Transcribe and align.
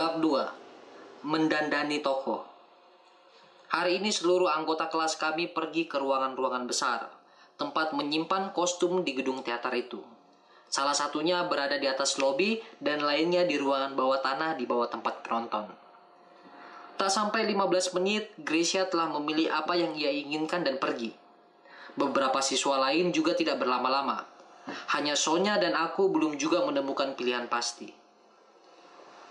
Bab 0.00 0.16
2. 0.16 1.28
Mendandani 1.28 2.00
toko. 2.00 2.48
Hari 3.68 4.00
ini 4.00 4.08
seluruh 4.08 4.48
anggota 4.48 4.88
kelas 4.88 5.20
kami 5.20 5.52
pergi 5.52 5.84
ke 5.84 6.00
ruangan-ruangan 6.00 6.64
besar, 6.64 7.12
tempat 7.60 7.92
menyimpan 7.92 8.56
kostum 8.56 9.04
di 9.04 9.12
gedung 9.12 9.44
teater 9.44 9.68
itu. 9.76 10.00
Salah 10.72 10.96
satunya 10.96 11.44
berada 11.44 11.76
di 11.76 11.84
atas 11.84 12.16
lobi 12.16 12.64
dan 12.80 13.04
lainnya 13.04 13.44
di 13.44 13.60
ruangan 13.60 13.92
bawah 13.92 14.24
tanah 14.24 14.56
di 14.56 14.64
bawah 14.64 14.88
tempat 14.88 15.20
penonton. 15.20 15.68
Tak 16.96 17.12
sampai 17.12 17.44
15 17.52 17.92
menit, 18.00 18.32
Gracia 18.40 18.88
telah 18.88 19.12
memilih 19.20 19.52
apa 19.52 19.76
yang 19.76 19.92
ia 19.92 20.08
inginkan 20.08 20.64
dan 20.64 20.80
pergi. 20.80 21.12
Beberapa 21.92 22.40
siswa 22.40 22.80
lain 22.88 23.12
juga 23.12 23.36
tidak 23.36 23.60
berlama-lama. 23.60 24.24
Hanya 24.96 25.12
Sonya 25.12 25.60
dan 25.60 25.76
aku 25.76 26.08
belum 26.08 26.40
juga 26.40 26.64
menemukan 26.64 27.12
pilihan 27.20 27.52
pasti. 27.52 27.99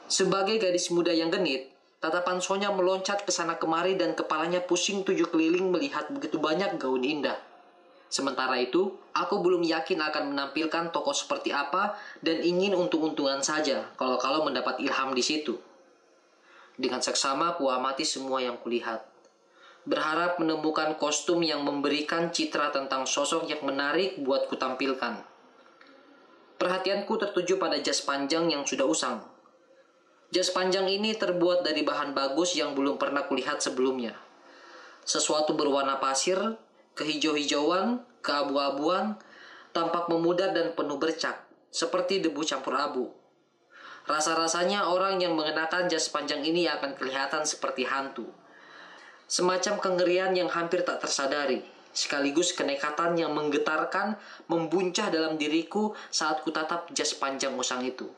Sebagai 0.09 0.57
gadis 0.57 0.89
muda 0.89 1.13
yang 1.13 1.29
genit, 1.29 1.69
tatapan 2.01 2.41
Sonya 2.41 2.73
meloncat 2.73 3.21
ke 3.21 3.29
sana 3.29 3.61
kemari 3.61 3.93
dan 3.93 4.17
kepalanya 4.17 4.57
pusing 4.57 5.05
tujuh 5.05 5.29
keliling 5.29 5.69
melihat 5.69 6.09
begitu 6.09 6.41
banyak 6.41 6.81
gaun 6.81 7.05
indah. 7.05 7.37
Sementara 8.09 8.57
itu, 8.57 8.97
aku 9.13 9.37
belum 9.45 9.61
yakin 9.61 10.01
akan 10.01 10.33
menampilkan 10.33 10.89
tokoh 10.89 11.13
seperti 11.13 11.53
apa 11.53 11.93
dan 12.25 12.41
ingin 12.41 12.73
untung-untungan 12.73 13.45
saja 13.45 13.85
kalau-kalau 14.01 14.49
mendapat 14.49 14.81
ilham 14.81 15.13
di 15.13 15.21
situ. 15.21 15.61
Dengan 16.73 17.05
seksama 17.05 17.53
kuamati 17.61 18.01
semua 18.01 18.41
yang 18.41 18.57
kulihat. 18.57 19.05
Berharap 19.85 20.41
menemukan 20.41 20.97
kostum 20.97 21.45
yang 21.45 21.61
memberikan 21.61 22.33
citra 22.33 22.73
tentang 22.73 23.05
sosok 23.05 23.45
yang 23.45 23.61
menarik 23.61 24.17
buat 24.25 24.49
kutampilkan. 24.49 25.21
Perhatianku 26.57 27.13
tertuju 27.13 27.61
pada 27.61 27.77
jas 27.77 28.01
panjang 28.01 28.49
yang 28.49 28.65
sudah 28.65 28.89
usang. 28.89 29.21
Jas 30.29 30.53
panjang 30.53 30.85
ini 30.85 31.17
terbuat 31.17 31.65
dari 31.65 31.81
bahan 31.81 32.13
bagus 32.13 32.53
yang 32.53 32.77
belum 32.77 33.01
pernah 33.01 33.25
kulihat 33.25 33.65
sebelumnya. 33.65 34.13
Sesuatu 35.01 35.57
berwarna 35.57 35.97
pasir, 35.97 36.37
kehijau-hijauan, 36.93 38.05
keabu-abuan, 38.21 39.17
tampak 39.73 40.05
memudar 40.05 40.53
dan 40.53 40.77
penuh 40.77 41.01
bercak, 41.01 41.49
seperti 41.73 42.21
debu 42.21 42.45
campur 42.45 42.77
abu. 42.77 43.09
Rasa-rasanya 44.05 44.93
orang 44.93 45.17
yang 45.17 45.33
mengenakan 45.33 45.89
jas 45.89 46.13
panjang 46.13 46.45
ini 46.45 46.69
akan 46.69 46.93
kelihatan 46.93 47.41
seperti 47.41 47.89
hantu. 47.89 48.29
Semacam 49.25 49.81
kengerian 49.81 50.37
yang 50.37 50.49
hampir 50.49 50.85
tak 50.85 51.01
tersadari, 51.01 51.65
sekaligus 51.89 52.53
kenekatan 52.53 53.17
yang 53.17 53.33
menggetarkan 53.33 54.13
membuncah 54.45 55.09
dalam 55.09 55.41
diriku 55.41 55.97
saat 56.13 56.45
kutatap 56.45 56.89
jas 56.93 57.17
panjang 57.17 57.57
usang 57.57 57.81
itu. 57.81 58.09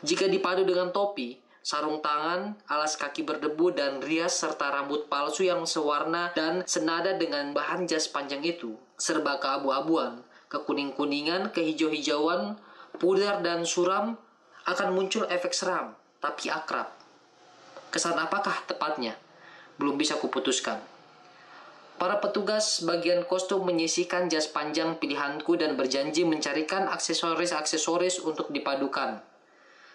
Jika 0.00 0.28
dipadu 0.32 0.64
dengan 0.64 0.88
topi, 0.96 1.36
sarung 1.60 2.00
tangan, 2.00 2.56
alas 2.64 2.96
kaki 2.96 3.20
berdebu, 3.20 3.76
dan 3.76 4.00
rias 4.00 4.32
serta 4.32 4.72
rambut 4.72 5.12
palsu 5.12 5.44
yang 5.44 5.68
sewarna 5.68 6.32
dan 6.32 6.64
senada 6.64 7.12
dengan 7.12 7.52
bahan 7.52 7.84
jas 7.84 8.08
panjang 8.08 8.40
itu, 8.40 8.80
serba 8.96 9.36
keabu-abuan, 9.36 10.24
kekuning-kuningan, 10.48 11.52
kehijau-hijauan, 11.52 12.56
pudar 12.96 13.44
dan 13.44 13.68
suram, 13.68 14.16
akan 14.64 14.88
muncul 14.96 15.28
efek 15.28 15.52
seram, 15.52 15.92
tapi 16.20 16.48
akrab. 16.48 16.88
Kesan 17.92 18.16
apakah 18.16 18.64
tepatnya? 18.64 19.18
Belum 19.76 20.00
bisa 20.00 20.16
kuputuskan. 20.16 20.80
Para 22.00 22.16
petugas 22.16 22.80
bagian 22.80 23.28
kostum 23.28 23.68
menyisikan 23.68 24.32
jas 24.32 24.48
panjang 24.48 24.96
pilihanku 24.96 25.60
dan 25.60 25.76
berjanji 25.76 26.24
mencarikan 26.24 26.88
aksesoris-aksesoris 26.88 28.24
untuk 28.24 28.48
dipadukan. 28.48 29.20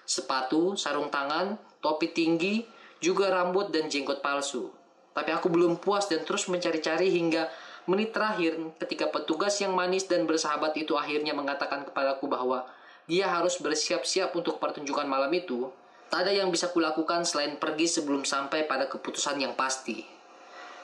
Sepatu, 0.06 0.78
sarung 0.78 1.10
tangan, 1.10 1.58
topi 1.82 2.14
tinggi, 2.14 2.66
juga 3.02 3.30
rambut 3.30 3.74
dan 3.74 3.90
jenggot 3.90 4.22
palsu. 4.22 4.72
Tapi 5.14 5.34
aku 5.34 5.50
belum 5.50 5.82
puas 5.82 6.08
dan 6.08 6.24
terus 6.24 6.46
mencari-cari 6.50 7.10
hingga 7.10 7.50
menit 7.86 8.14
terakhir 8.14 8.58
ketika 8.82 9.10
petugas 9.14 9.62
yang 9.62 9.78
manis 9.78 10.10
dan 10.10 10.26
bersahabat 10.26 10.74
itu 10.78 10.98
akhirnya 10.98 11.38
mengatakan 11.38 11.86
kepadaku 11.86 12.26
bahwa 12.26 12.66
dia 13.06 13.30
harus 13.30 13.62
bersiap-siap 13.62 14.34
untuk 14.34 14.58
pertunjukan 14.58 15.06
malam 15.06 15.30
itu, 15.30 15.70
tak 16.10 16.26
ada 16.26 16.34
yang 16.34 16.50
bisa 16.50 16.74
kulakukan 16.74 17.22
selain 17.22 17.62
pergi 17.62 17.86
sebelum 17.86 18.26
sampai 18.26 18.66
pada 18.66 18.90
keputusan 18.90 19.38
yang 19.38 19.54
pasti. 19.54 20.02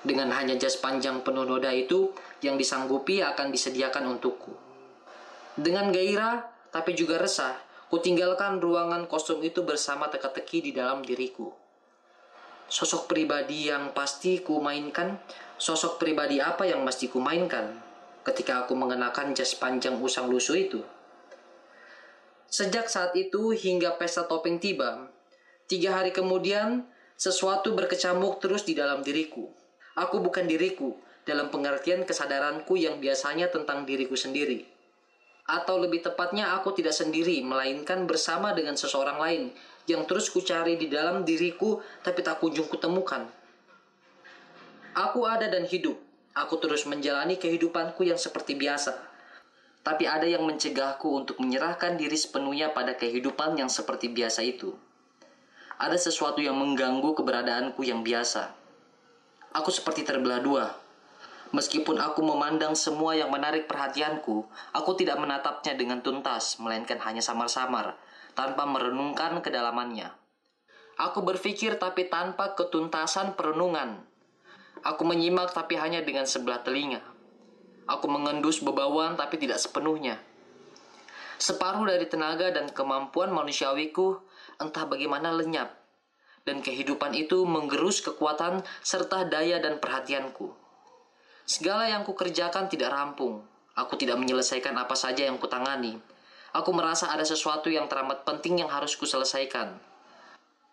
Dengan 0.01 0.33
hanya 0.33 0.57
jas 0.57 0.77
panjang 0.77 1.21
penuh 1.21 1.45
noda 1.45 1.69
itu 1.73 2.13
yang 2.41 2.57
disanggupi 2.57 3.21
akan 3.21 3.53
disediakan 3.53 4.17
untukku. 4.17 4.53
Dengan 5.57 5.89
gairah, 5.93 6.45
tapi 6.73 6.97
juga 6.97 7.21
resah, 7.21 7.53
kutinggalkan 7.91 8.63
ruangan 8.63 9.03
kostum 9.03 9.43
itu 9.43 9.67
bersama 9.67 10.07
teka-teki 10.07 10.63
di 10.63 10.71
dalam 10.71 11.03
diriku. 11.03 11.51
Sosok 12.71 13.11
pribadi 13.11 13.67
yang 13.67 13.91
pasti 13.91 14.39
ku 14.39 14.63
mainkan, 14.63 15.19
sosok 15.59 15.99
pribadi 15.99 16.39
apa 16.39 16.63
yang 16.63 16.87
mesti 16.87 17.11
ku 17.11 17.19
mainkan 17.19 17.75
ketika 18.23 18.63
aku 18.63 18.79
mengenakan 18.79 19.35
jas 19.35 19.59
panjang 19.59 19.99
usang 19.99 20.31
lusuh 20.31 20.55
itu? 20.55 20.79
Sejak 22.47 22.87
saat 22.87 23.11
itu 23.19 23.51
hingga 23.51 23.99
pesta 23.99 24.23
topeng 24.23 24.55
tiba, 24.63 25.11
tiga 25.67 25.99
hari 25.99 26.15
kemudian 26.15 26.87
sesuatu 27.19 27.75
berkecamuk 27.75 28.39
terus 28.39 28.63
di 28.63 28.71
dalam 28.71 29.03
diriku. 29.03 29.51
Aku 29.99 30.23
bukan 30.23 30.47
diriku 30.47 30.95
dalam 31.27 31.51
pengertian 31.51 32.07
kesadaranku 32.07 32.79
yang 32.79 33.03
biasanya 33.03 33.51
tentang 33.51 33.83
diriku 33.83 34.15
sendiri. 34.15 34.70
Atau 35.49 35.81
lebih 35.81 36.05
tepatnya 36.05 36.53
aku 36.57 36.75
tidak 36.75 36.93
sendiri, 36.93 37.41
melainkan 37.41 38.05
bersama 38.05 38.53
dengan 38.53 38.77
seseorang 38.77 39.17
lain 39.17 39.43
yang 39.89 40.05
terus 40.05 40.29
kucari 40.29 40.77
di 40.77 40.87
dalam 40.87 41.25
diriku 41.25 41.81
tapi 42.05 42.21
tak 42.21 42.41
kunjung 42.41 42.69
kutemukan. 42.69 43.25
Aku 44.93 45.25
ada 45.25 45.47
dan 45.49 45.65
hidup. 45.65 45.97
Aku 46.31 46.55
terus 46.61 46.87
menjalani 46.87 47.35
kehidupanku 47.35 48.07
yang 48.07 48.15
seperti 48.15 48.55
biasa 48.55 49.11
tapi 49.81 50.05
ada 50.05 50.29
yang 50.29 50.45
mencegahku 50.45 51.09
untuk 51.09 51.41
menyerahkan 51.41 51.97
diri 51.97 52.13
sepenuhnya 52.13 52.69
pada 52.69 52.93
kehidupan 52.93 53.57
yang 53.57 53.69
seperti 53.69 54.13
biasa 54.13 54.45
itu. 54.45 54.77
Ada 55.81 55.97
sesuatu 55.97 56.37
yang 56.37 56.53
mengganggu 56.53 57.17
keberadaanku 57.17 57.81
yang 57.81 58.05
biasa. 58.05 58.53
Aku 59.57 59.73
seperti 59.73 60.05
terbelah 60.05 60.37
dua. 60.37 60.69
Meskipun 61.51 61.99
aku 61.99 62.23
memandang 62.23 62.71
semua 62.79 63.11
yang 63.11 63.27
menarik 63.27 63.67
perhatianku, 63.67 64.47
aku 64.71 64.91
tidak 64.95 65.19
menatapnya 65.19 65.75
dengan 65.75 65.99
tuntas, 65.99 66.55
melainkan 66.63 66.95
hanya 67.03 67.19
samar-samar, 67.19 67.99
tanpa 68.31 68.63
merenungkan 68.63 69.43
kedalamannya. 69.43 70.15
Aku 70.95 71.19
berpikir 71.27 71.75
tapi 71.75 72.07
tanpa 72.07 72.55
ketuntasan 72.55 73.35
perenungan. 73.35 73.99
Aku 74.79 75.03
menyimak 75.03 75.51
tapi 75.51 75.75
hanya 75.75 75.99
dengan 75.99 76.23
sebelah 76.23 76.63
telinga. 76.63 77.03
Aku 77.83 78.07
mengendus 78.07 78.63
bebawan 78.63 79.19
tapi 79.19 79.35
tidak 79.35 79.59
sepenuhnya. 79.59 80.23
Separuh 81.35 81.83
dari 81.83 82.07
tenaga 82.07 82.53
dan 82.53 82.71
kemampuan 82.71 83.33
manusiawiku 83.33 84.23
entah 84.61 84.87
bagaimana 84.87 85.35
lenyap. 85.35 85.73
Dan 86.47 86.63
kehidupan 86.63 87.11
itu 87.17 87.43
menggerus 87.43 87.99
kekuatan 88.05 88.63
serta 88.85 89.27
daya 89.27 89.59
dan 89.59 89.81
perhatianku. 89.81 90.60
Segala 91.47 91.89
yang 91.89 92.05
kukerjakan 92.05 92.69
tidak 92.69 92.93
rampung. 92.93 93.41
Aku 93.73 93.95
tidak 93.95 94.19
menyelesaikan 94.19 94.75
apa 94.77 94.93
saja 94.93 95.25
yang 95.25 95.41
kutangani. 95.41 95.97
Aku 96.51 96.75
merasa 96.75 97.07
ada 97.09 97.23
sesuatu 97.23 97.71
yang 97.71 97.87
teramat 97.87 98.27
penting 98.27 98.59
yang 98.59 98.69
harus 98.69 98.99
kuselesaikan. 98.99 99.79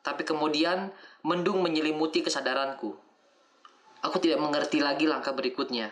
Tapi 0.03 0.23
kemudian 0.27 0.91
mendung 1.23 1.63
menyelimuti 1.63 2.27
kesadaranku. 2.27 2.99
Aku 4.03 4.17
tidak 4.23 4.43
mengerti 4.43 4.83
lagi 4.83 5.07
langkah 5.07 5.35
berikutnya. 5.35 5.91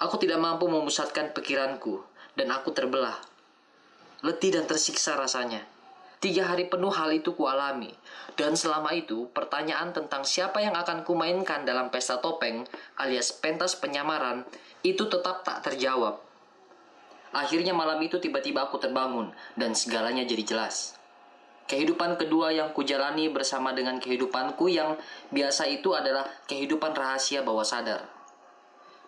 Aku 0.00 0.16
tidak 0.20 0.40
mampu 0.40 0.68
memusatkan 0.68 1.32
pikiranku, 1.32 2.04
dan 2.36 2.52
aku 2.52 2.72
terbelah. 2.72 3.16
Letih 4.24 4.56
dan 4.56 4.64
tersiksa 4.64 5.16
rasanya. 5.16 5.73
Tiga 6.24 6.48
hari 6.48 6.72
penuh 6.72 6.88
hal 6.88 7.12
itu 7.12 7.36
kualami, 7.36 7.92
dan 8.32 8.56
selama 8.56 8.96
itu 8.96 9.28
pertanyaan 9.36 9.92
tentang 9.92 10.24
siapa 10.24 10.56
yang 10.56 10.72
akan 10.72 11.04
kumainkan 11.04 11.68
dalam 11.68 11.92
pesta 11.92 12.16
topeng 12.16 12.64
alias 12.96 13.28
pentas 13.28 13.76
penyamaran 13.76 14.40
itu 14.80 15.04
tetap 15.04 15.44
tak 15.44 15.60
terjawab. 15.60 16.16
Akhirnya 17.36 17.76
malam 17.76 18.00
itu 18.00 18.16
tiba-tiba 18.16 18.64
aku 18.64 18.80
terbangun 18.80 19.36
dan 19.52 19.76
segalanya 19.76 20.24
jadi 20.24 20.40
jelas. 20.48 20.96
Kehidupan 21.68 22.16
kedua 22.16 22.56
yang 22.56 22.72
kujalani 22.72 23.28
bersama 23.28 23.76
dengan 23.76 24.00
kehidupanku 24.00 24.72
yang 24.72 24.96
biasa 25.28 25.68
itu 25.68 25.92
adalah 25.92 26.24
kehidupan 26.48 26.96
rahasia 26.96 27.44
bawah 27.44 27.68
sadar. 27.68 28.00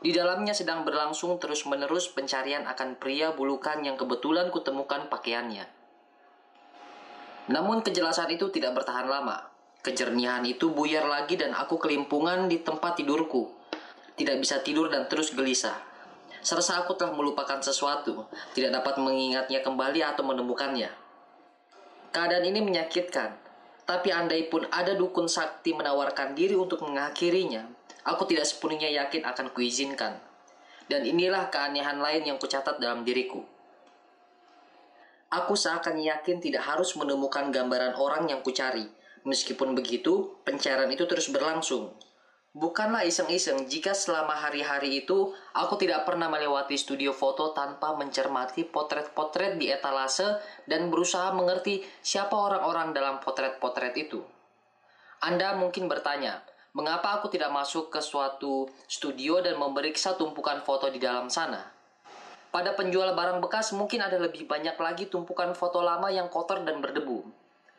Di 0.05 0.13
dalamnya 0.13 0.53
sedang 0.53 0.85
berlangsung 0.85 1.41
terus-menerus 1.41 2.13
pencarian 2.13 2.69
akan 2.69 3.01
pria 3.01 3.33
bulukan 3.33 3.81
yang 3.81 3.97
kebetulan 3.97 4.53
kutemukan 4.53 5.09
pakaiannya. 5.09 5.76
Namun 7.47 7.83
kejelasan 7.87 8.31
itu 8.35 8.51
tidak 8.51 8.83
bertahan 8.83 9.07
lama. 9.07 9.47
Kejernihan 9.87 10.43
itu 10.43 10.75
buyar 10.75 11.07
lagi 11.07 11.39
dan 11.39 11.55
aku 11.55 11.79
kelimpungan 11.79 12.51
di 12.51 12.59
tempat 12.59 12.99
tidurku. 12.99 13.55
Tidak 14.19 14.37
bisa 14.43 14.59
tidur 14.67 14.91
dan 14.91 15.07
terus 15.07 15.31
gelisah. 15.31 15.79
Serasa 16.43 16.83
aku 16.83 16.99
telah 16.99 17.15
melupakan 17.15 17.59
sesuatu, 17.63 18.27
tidak 18.55 18.83
dapat 18.83 18.99
mengingatnya 18.99 19.63
kembali 19.63 20.03
atau 20.03 20.23
menemukannya. 20.27 20.91
Keadaan 22.15 22.47
ini 22.47 22.63
menyakitkan, 22.63 23.47
Tapi 23.87 24.11
andai 24.11 24.51
pun 24.51 24.67
ada 24.67 24.99
dukun 24.99 25.31
sakti 25.31 25.71
menawarkan 25.71 26.35
diri 26.35 26.59
untuk 26.59 26.83
mengakhirinya, 26.83 27.71
aku 28.03 28.27
tidak 28.27 28.43
sepenuhnya 28.43 28.91
yakin 28.91 29.23
akan 29.23 29.55
kuizinkan. 29.55 30.19
Dan 30.91 31.07
inilah 31.07 31.47
keanehan 31.55 32.03
lain 32.03 32.27
yang 32.27 32.35
kucatat 32.35 32.83
dalam 32.83 33.07
diriku. 33.07 33.47
Aku 35.27 35.59
seakan 35.59 35.99
yakin 35.99 36.39
tidak 36.39 36.63
harus 36.63 36.95
menemukan 36.95 37.51
gambaran 37.51 37.99
orang 37.99 38.31
yang 38.31 38.47
kucari. 38.47 38.87
Meskipun 39.27 39.75
begitu, 39.75 40.39
pencarian 40.47 40.87
itu 40.87 41.03
terus 41.03 41.27
berlangsung. 41.35 41.91
Bukanlah 42.57 43.05
iseng-iseng 43.05 43.69
jika 43.69 43.93
selama 43.93 44.33
hari-hari 44.33 45.05
itu 45.05 45.29
aku 45.53 45.77
tidak 45.77 46.09
pernah 46.09 46.33
melewati 46.33 46.73
studio 46.81 47.13
foto 47.13 47.53
tanpa 47.53 47.93
mencermati 48.01 48.65
potret-potret 48.65 49.61
di 49.61 49.69
etalase 49.69 50.41
dan 50.65 50.89
berusaha 50.89 51.37
mengerti 51.37 51.85
siapa 52.01 52.33
orang-orang 52.33 52.97
dalam 52.97 53.21
potret-potret 53.21 53.93
itu. 54.01 54.25
Anda 55.21 55.53
mungkin 55.61 55.85
bertanya, 55.85 56.49
mengapa 56.73 57.21
aku 57.21 57.29
tidak 57.29 57.53
masuk 57.53 57.93
ke 57.93 58.01
suatu 58.01 58.73
studio 58.89 59.45
dan 59.45 59.61
memeriksa 59.61 60.17
tumpukan 60.17 60.65
foto 60.65 60.89
di 60.89 60.97
dalam 60.97 61.29
sana? 61.29 61.76
Pada 62.55 62.73
penjual 62.73 63.13
barang 63.13 63.43
bekas 63.45 63.75
mungkin 63.77 64.01
ada 64.01 64.17
lebih 64.17 64.49
banyak 64.49 64.79
lagi 64.81 65.11
tumpukan 65.11 65.53
foto 65.53 65.85
lama 65.85 66.09
yang 66.09 66.33
kotor 66.33 66.63
dan 66.65 66.81
berdebu. 66.81 67.27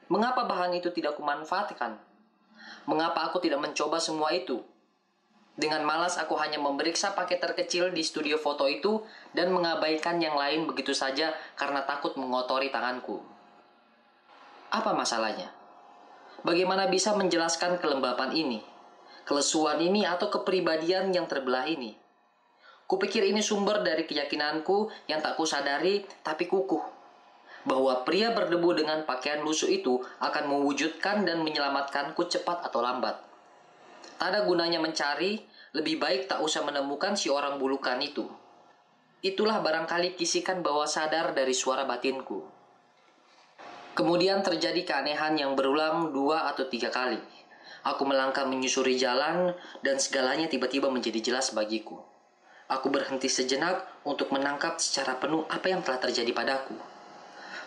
Mengapa 0.07 0.47
bahan 0.47 0.71
itu 0.77 0.93
tidak 0.93 1.19
kumanfaatkan? 1.19 1.99
Mengapa 2.87 3.27
aku 3.27 3.43
tidak 3.43 3.59
mencoba 3.59 3.99
semua 3.99 4.31
itu? 4.31 4.63
Dengan 5.57 5.81
malas 5.81 6.21
aku 6.21 6.37
hanya 6.37 6.61
memeriksa 6.61 7.17
paket 7.17 7.41
terkecil 7.41 7.89
di 7.89 8.05
studio 8.05 8.37
foto 8.37 8.69
itu 8.69 9.01
dan 9.33 9.49
mengabaikan 9.49 10.21
yang 10.21 10.37
lain 10.37 10.69
begitu 10.69 10.93
saja 10.93 11.33
karena 11.57 11.81
takut 11.81 12.13
mengotori 12.13 12.69
tanganku. 12.69 13.25
Apa 14.69 14.93
masalahnya? 14.93 15.49
Bagaimana 16.45 16.85
bisa 16.85 17.17
menjelaskan 17.17 17.81
kelembapan 17.81 18.37
ini? 18.37 18.61
Kelesuan 19.25 19.81
ini 19.81 20.05
atau 20.05 20.29
kepribadian 20.29 21.09
yang 21.09 21.25
terbelah 21.25 21.65
ini? 21.65 21.97
Kupikir 22.87 23.27
ini 23.27 23.43
sumber 23.43 23.83
dari 23.83 24.07
keyakinanku 24.07 24.87
yang 25.11 25.19
tak 25.19 25.35
kusadari 25.35 26.07
tapi 26.23 26.47
kukuh 26.47 26.97
bahwa 27.67 28.07
pria 28.07 28.31
berdebu 28.31 28.79
dengan 28.79 29.03
pakaian 29.03 29.43
lusuh 29.43 29.67
itu 29.67 29.99
akan 30.23 30.47
mewujudkan 30.47 31.27
dan 31.27 31.43
menyelamatkanku 31.43 32.23
cepat 32.31 32.63
atau 32.63 32.79
lambat. 32.79 33.19
Tak 34.15 34.31
ada 34.31 34.47
gunanya 34.47 34.79
mencari, 34.79 35.43
lebih 35.75 35.99
baik 35.99 36.31
tak 36.31 36.39
usah 36.39 36.63
menemukan 36.63 37.19
si 37.19 37.27
orang 37.27 37.59
bulukan 37.59 37.99
itu. 37.99 38.23
Itulah 39.19 39.59
barangkali 39.59 40.15
kisikan 40.15 40.63
bawah 40.63 40.87
sadar 40.87 41.35
dari 41.35 41.51
suara 41.51 41.83
batinku. 41.83 42.39
Kemudian 43.99 44.39
terjadi 44.45 44.87
keanehan 44.87 45.35
yang 45.35 45.51
berulang 45.59 46.15
dua 46.15 46.47
atau 46.47 46.71
tiga 46.71 46.87
kali. 46.87 47.19
Aku 47.83 48.07
melangkah 48.07 48.47
menyusuri 48.47 48.95
jalan 48.95 49.51
dan 49.83 49.99
segalanya 49.99 50.47
tiba-tiba 50.47 50.87
menjadi 50.87 51.19
jelas 51.19 51.51
bagiku. 51.51 51.99
Aku 52.67 52.91
berhenti 52.91 53.31
sejenak 53.31 54.03
untuk 54.03 54.27
menangkap 54.35 54.75
secara 54.83 55.15
penuh 55.15 55.47
apa 55.47 55.71
yang 55.71 55.79
telah 55.79 56.03
terjadi 56.03 56.35
padaku. 56.35 56.75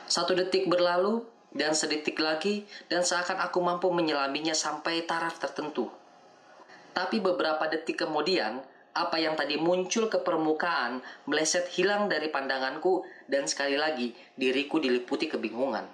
Satu 0.05 0.37
detik 0.37 0.69
berlalu, 0.69 1.25
dan 1.50 1.75
sedetik 1.75 2.20
lagi, 2.20 2.69
dan 2.87 3.02
seakan 3.02 3.41
aku 3.43 3.58
mampu 3.64 3.88
menyelaminya 3.91 4.55
sampai 4.55 5.02
taraf 5.08 5.41
tertentu. 5.41 5.91
Tapi 6.93 7.19
beberapa 7.19 7.67
detik 7.67 8.06
kemudian, 8.06 8.61
apa 8.91 9.17
yang 9.23 9.38
tadi 9.38 9.55
muncul 9.55 10.11
ke 10.11 10.19
permukaan 10.20 10.99
meleset 11.25 11.70
hilang 11.73 12.11
dari 12.11 12.29
pandanganku, 12.29 13.06
dan 13.31 13.47
sekali 13.47 13.79
lagi 13.79 14.12
diriku 14.37 14.82
diliputi 14.82 15.31
kebingungan. 15.31 15.87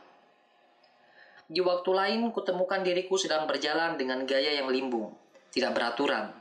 Di 1.47 1.63
waktu 1.63 1.91
lain, 1.95 2.35
kutemukan 2.35 2.83
diriku 2.83 3.15
sedang 3.15 3.47
berjalan 3.47 3.95
dengan 3.95 4.27
gaya 4.27 4.59
yang 4.59 4.67
limbung, 4.67 5.15
tidak 5.55 5.79
beraturan. 5.79 6.35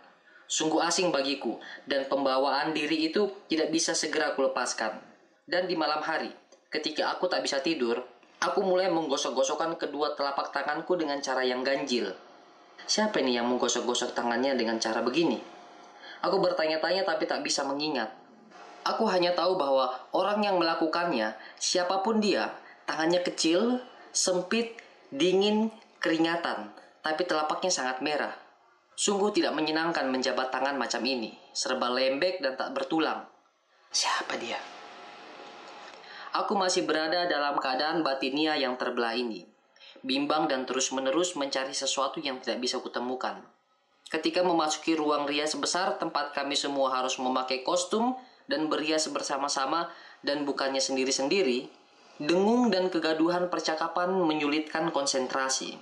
Sungguh 0.46 0.82
asing 0.82 1.10
bagiku, 1.10 1.58
dan 1.90 2.06
pembawaan 2.06 2.72
diri 2.72 3.10
itu 3.10 3.30
tidak 3.50 3.74
bisa 3.74 3.98
segera 3.98 4.38
kulepaskan. 4.38 5.02
Dan 5.46 5.66
di 5.70 5.74
malam 5.78 6.02
hari, 6.02 6.30
Ketika 6.76 7.16
aku 7.16 7.32
tak 7.32 7.40
bisa 7.40 7.64
tidur, 7.64 8.04
aku 8.44 8.60
mulai 8.60 8.92
menggosok-gosokkan 8.92 9.80
kedua 9.80 10.12
telapak 10.12 10.52
tanganku 10.52 11.00
dengan 11.00 11.24
cara 11.24 11.40
yang 11.40 11.64
ganjil. 11.64 12.12
Siapa 12.84 13.24
ini 13.24 13.40
yang 13.40 13.48
menggosok-gosok 13.48 14.12
tangannya 14.12 14.60
dengan 14.60 14.76
cara 14.76 15.00
begini? 15.00 15.40
Aku 16.20 16.44
bertanya-tanya 16.44 17.08
tapi 17.08 17.32
tak 17.32 17.48
bisa 17.48 17.64
mengingat. 17.64 18.12
Aku 18.84 19.08
hanya 19.08 19.32
tahu 19.32 19.56
bahwa 19.56 19.88
orang 20.12 20.44
yang 20.44 20.60
melakukannya, 20.60 21.32
siapa 21.56 22.04
pun 22.04 22.20
dia, 22.20 22.52
tangannya 22.84 23.24
kecil, 23.24 23.80
sempit, 24.12 24.76
dingin, 25.16 25.72
keringatan, 26.04 26.76
tapi 27.00 27.24
telapaknya 27.24 27.72
sangat 27.72 28.04
merah. 28.04 28.36
Sungguh 28.96 29.36
tidak 29.36 29.52
menyenangkan 29.52 30.08
menjabat 30.08 30.56
tangan 30.56 30.80
macam 30.80 31.04
ini, 31.04 31.36
serba 31.52 31.92
lembek 31.92 32.40
dan 32.40 32.56
tak 32.56 32.72
bertulang. 32.72 33.28
Siapa 33.92 34.40
dia? 34.40 34.56
Aku 36.36 36.56
masih 36.56 36.84
berada 36.84 37.28
dalam 37.28 37.60
keadaan 37.60 38.04
batinia 38.04 38.56
yang 38.60 38.80
terbelah 38.80 39.16
ini. 39.16 39.48
Bimbang 40.04 40.52
dan 40.52 40.68
terus-menerus 40.68 41.36
mencari 41.40 41.72
sesuatu 41.72 42.20
yang 42.20 42.40
tidak 42.44 42.64
bisa 42.64 42.80
kutemukan. 42.84 43.40
Ketika 44.12 44.44
memasuki 44.44 44.96
ruang 45.00 45.28
rias 45.28 45.56
besar 45.56 45.96
tempat 45.96 46.36
kami 46.36 46.60
semua 46.60 46.92
harus 46.92 47.20
memakai 47.20 47.64
kostum 47.64 48.16
dan 48.52 48.68
berias 48.68 49.08
bersama-sama 49.12 49.92
dan 50.24 50.44
bukannya 50.44 50.80
sendiri-sendiri, 50.80 51.68
dengung 52.22 52.72
dan 52.72 52.88
kegaduhan 52.88 53.52
percakapan 53.52 54.12
menyulitkan 54.12 54.92
konsentrasi. 54.96 55.76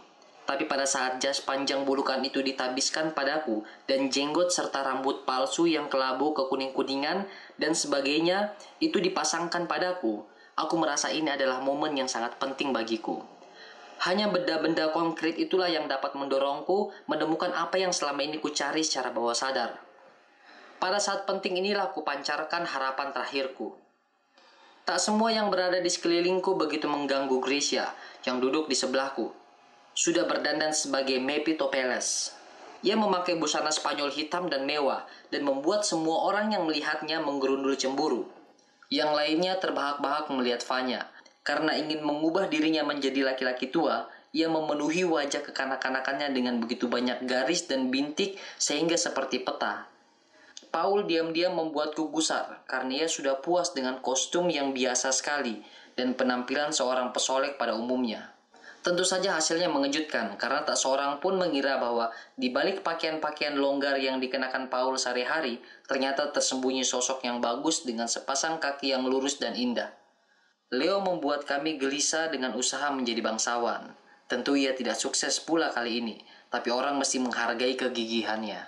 Tapi 0.43 0.67
pada 0.67 0.83
saat 0.83 1.23
jas 1.23 1.39
panjang 1.39 1.87
bulukan 1.87 2.19
itu 2.19 2.43
ditabiskan 2.43 3.15
padaku 3.15 3.63
dan 3.87 4.11
jenggot 4.11 4.51
serta 4.51 4.83
rambut 4.83 5.23
palsu 5.23 5.67
yang 5.71 5.87
kelabu 5.87 6.35
kekuning-kuningan 6.35 7.25
dan 7.55 7.71
sebagainya 7.71 8.51
itu 8.83 8.99
dipasangkan 8.99 9.71
padaku, 9.71 10.27
Aku 10.53 10.77
merasa 10.77 11.09
ini 11.09 11.33
adalah 11.33 11.57
momen 11.65 11.97
yang 11.97 12.05
sangat 12.05 12.37
penting 12.37 12.69
bagiku. 12.69 13.25
Hanya 14.05 14.29
benda-benda 14.29 14.93
konkret 14.93 15.33
itulah 15.41 15.65
yang 15.65 15.89
dapat 15.89 16.13
mendorongku 16.13 16.93
menemukan 17.09 17.49
apa 17.57 17.81
yang 17.81 17.89
selama 17.89 18.21
ini 18.21 18.37
ku 18.37 18.53
cari 18.53 18.85
secara 18.85 19.09
bawah 19.09 19.33
sadar. 19.33 19.81
Pada 20.77 21.01
saat 21.01 21.25
penting 21.25 21.57
inilah 21.57 21.89
ku 21.89 22.05
pancarkan 22.05 22.69
harapan 22.69 23.09
terakhirku. 23.09 23.73
Tak 24.83 24.99
semua 24.99 25.33
yang 25.33 25.49
berada 25.49 25.79
di 25.79 25.89
sekelilingku 25.89 26.53
begitu 26.59 26.85
mengganggu 26.91 27.39
Gracia 27.39 27.89
yang 28.27 28.37
duduk 28.43 28.69
di 28.69 28.75
sebelahku. 28.77 29.42
Sudah 29.93 30.25
berdandan 30.25 30.73
sebagai 30.73 31.21
Mepitopeles. 31.21 32.33
Ia 32.81 32.97
memakai 32.97 33.37
busana 33.37 33.69
Spanyol 33.69 34.09
hitam 34.09 34.49
dan 34.49 34.65
mewah 34.65 35.05
dan 35.29 35.45
membuat 35.45 35.85
semua 35.85 36.25
orang 36.25 36.49
yang 36.49 36.65
melihatnya 36.65 37.21
menggerundul 37.21 37.77
cemburu. 37.77 38.25
Yang 38.89 39.11
lainnya 39.13 39.53
terbahak-bahak 39.61 40.33
melihat 40.33 40.65
Fanya. 40.65 41.13
Karena 41.45 41.77
ingin 41.77 42.01
mengubah 42.01 42.49
dirinya 42.49 42.81
menjadi 42.81 43.21
laki-laki 43.21 43.69
tua, 43.69 44.09
ia 44.33 44.49
memenuhi 44.49 45.05
wajah 45.05 45.45
kekanak-kanakannya 45.45 46.33
dengan 46.33 46.57
begitu 46.57 46.89
banyak 46.89 47.29
garis 47.29 47.69
dan 47.69 47.93
bintik 47.93 48.41
sehingga 48.57 48.97
seperti 48.97 49.45
peta. 49.45 49.85
Paul 50.73 51.05
diam-diam 51.05 51.53
membuatku 51.53 52.09
gusar 52.09 52.65
karena 52.65 53.05
ia 53.05 53.07
sudah 53.07 53.37
puas 53.45 53.77
dengan 53.77 54.01
kostum 54.01 54.49
yang 54.49 54.73
biasa 54.73 55.13
sekali 55.13 55.61
dan 55.93 56.17
penampilan 56.17 56.73
seorang 56.73 57.13
pesolek 57.13 57.61
pada 57.61 57.77
umumnya. 57.77 58.32
Tentu 58.83 59.07
saja 59.07 59.39
hasilnya 59.39 59.71
mengejutkan 59.71 60.35
karena 60.35 60.67
tak 60.67 60.75
seorang 60.75 61.23
pun 61.23 61.39
mengira 61.39 61.79
bahwa 61.79 62.11
di 62.35 62.51
balik 62.51 62.83
pakaian-pakaian 62.83 63.55
longgar 63.55 63.95
yang 63.95 64.19
dikenakan 64.19 64.67
Paul 64.67 64.99
sehari-hari 64.99 65.63
ternyata 65.87 66.35
tersembunyi 66.35 66.83
sosok 66.83 67.23
yang 67.23 67.39
bagus 67.39 67.87
dengan 67.87 68.11
sepasang 68.11 68.59
kaki 68.59 68.91
yang 68.91 69.07
lurus 69.07 69.39
dan 69.39 69.55
indah. 69.55 69.87
Leo 70.67 70.99
membuat 70.99 71.47
kami 71.47 71.79
gelisah 71.79 72.27
dengan 72.27 72.59
usaha 72.59 72.91
menjadi 72.91 73.23
bangsawan. 73.23 73.95
Tentu 74.27 74.59
ia 74.59 74.75
tidak 74.75 74.99
sukses 74.99 75.39
pula 75.39 75.71
kali 75.71 76.03
ini, 76.03 76.19
tapi 76.51 76.67
orang 76.67 76.99
mesti 76.99 77.23
menghargai 77.23 77.79
kegigihannya. 77.79 78.67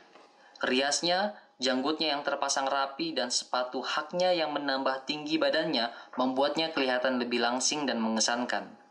Riasnya, 0.63 1.35
janggutnya 1.59 2.15
yang 2.15 2.23
terpasang 2.23 2.71
rapi 2.71 3.11
dan 3.11 3.33
sepatu 3.35 3.83
haknya 3.83 4.31
yang 4.31 4.55
menambah 4.55 5.03
tinggi 5.03 5.35
badannya 5.35 5.91
membuatnya 6.15 6.71
kelihatan 6.71 7.19
lebih 7.19 7.43
langsing 7.43 7.83
dan 7.83 7.99
mengesankan. 7.99 8.84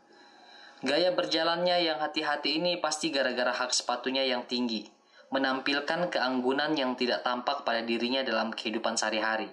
Gaya 0.85 1.17
berjalannya 1.17 1.81
yang 1.81 1.97
hati-hati 1.97 2.61
ini 2.61 2.77
pasti 2.77 3.09
gara-gara 3.09 3.49
hak 3.49 3.73
sepatunya 3.73 4.21
yang 4.21 4.45
tinggi, 4.45 4.85
menampilkan 5.33 6.13
keanggunan 6.13 6.77
yang 6.77 6.93
tidak 6.93 7.25
tampak 7.25 7.65
pada 7.65 7.81
dirinya 7.81 8.21
dalam 8.21 8.53
kehidupan 8.53 8.93
sehari-hari. 8.93 9.49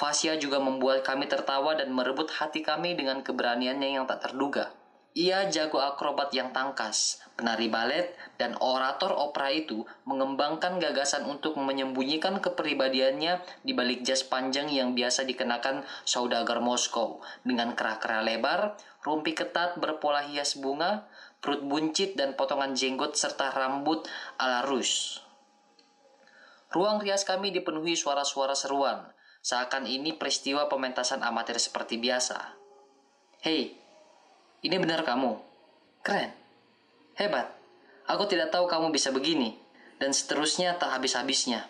Fasya 0.00 0.40
juga 0.40 0.56
membuat 0.56 1.04
kami 1.04 1.28
tertawa 1.28 1.76
dan 1.76 1.92
merebut 1.92 2.32
hati 2.32 2.64
kami 2.64 2.96
dengan 2.96 3.20
keberaniannya 3.20 4.00
yang 4.00 4.08
tak 4.08 4.24
terduga. 4.24 4.72
Ia 5.18 5.50
jago 5.50 5.82
akrobat 5.82 6.30
yang 6.30 6.54
tangkas, 6.54 7.18
penari 7.34 7.66
balet, 7.66 8.14
dan 8.38 8.54
orator 8.62 9.10
opera 9.10 9.50
itu 9.50 9.82
mengembangkan 10.06 10.78
gagasan 10.78 11.26
untuk 11.26 11.58
menyembunyikan 11.58 12.38
kepribadiannya 12.38 13.42
di 13.66 13.74
balik 13.74 14.06
jas 14.06 14.22
panjang 14.22 14.70
yang 14.70 14.94
biasa 14.94 15.26
dikenakan 15.26 15.82
saudagar 16.06 16.62
Moskow 16.62 17.18
dengan 17.42 17.74
kera-kera 17.74 18.22
lebar, 18.22 18.78
rumpi 19.02 19.34
ketat 19.34 19.82
berpola 19.82 20.22
hias 20.22 20.54
bunga, 20.54 21.10
perut 21.42 21.66
buncit 21.66 22.14
dan 22.14 22.38
potongan 22.38 22.78
jenggot 22.78 23.18
serta 23.18 23.50
rambut 23.50 24.06
ala 24.38 24.70
Rus. 24.70 25.18
Ruang 26.70 27.02
rias 27.02 27.26
kami 27.26 27.50
dipenuhi 27.50 27.98
suara-suara 27.98 28.54
seruan, 28.54 29.10
seakan 29.42 29.82
ini 29.82 30.14
peristiwa 30.14 30.70
pementasan 30.70 31.26
amatir 31.26 31.58
seperti 31.58 31.98
biasa. 31.98 32.54
Hei, 33.42 33.87
ini 34.58 34.76
benar 34.82 35.06
kamu? 35.06 35.38
Keren. 36.02 36.34
Hebat. 37.14 37.54
Aku 38.10 38.26
tidak 38.26 38.50
tahu 38.50 38.66
kamu 38.66 38.90
bisa 38.90 39.14
begini. 39.14 39.54
Dan 40.02 40.10
seterusnya 40.10 40.78
tak 40.78 40.94
habis-habisnya. 40.98 41.66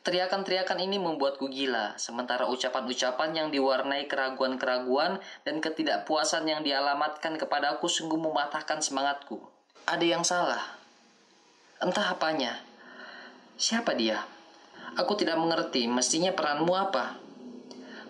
Teriakan-teriakan 0.00 0.80
ini 0.80 0.96
membuatku 0.96 1.52
gila, 1.52 1.92
sementara 2.00 2.48
ucapan-ucapan 2.48 3.36
yang 3.36 3.48
diwarnai 3.52 4.08
keraguan-keraguan 4.08 5.20
dan 5.44 5.60
ketidakpuasan 5.60 6.48
yang 6.48 6.64
dialamatkan 6.64 7.36
kepadaku 7.36 7.84
sungguh 7.84 8.16
mematahkan 8.16 8.80
semangatku. 8.80 9.44
Ada 9.84 10.06
yang 10.06 10.24
salah. 10.24 10.80
Entah 11.84 12.16
apanya. 12.16 12.64
Siapa 13.60 13.92
dia? 13.92 14.24
Aku 14.96 15.20
tidak 15.20 15.36
mengerti, 15.36 15.84
mestinya 15.84 16.32
peranmu 16.32 16.72
apa? 16.72 17.20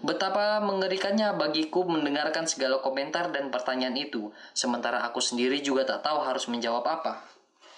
Betapa 0.00 0.64
mengerikannya 0.64 1.36
bagiku 1.36 1.84
mendengarkan 1.84 2.48
segala 2.48 2.80
komentar 2.80 3.28
dan 3.36 3.52
pertanyaan 3.52 3.92
itu, 4.00 4.32
sementara 4.56 5.04
aku 5.04 5.20
sendiri 5.20 5.60
juga 5.60 5.84
tak 5.84 6.08
tahu 6.08 6.24
harus 6.24 6.48
menjawab 6.48 6.80
apa. 6.88 7.20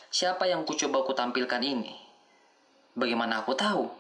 Siapa 0.07 0.47
yang 0.47 0.63
kucoba 0.63 1.03
kutampilkan 1.03 1.59
ini? 1.59 1.99
Bagaimana 2.95 3.43
aku 3.43 3.59
tahu? 3.59 3.91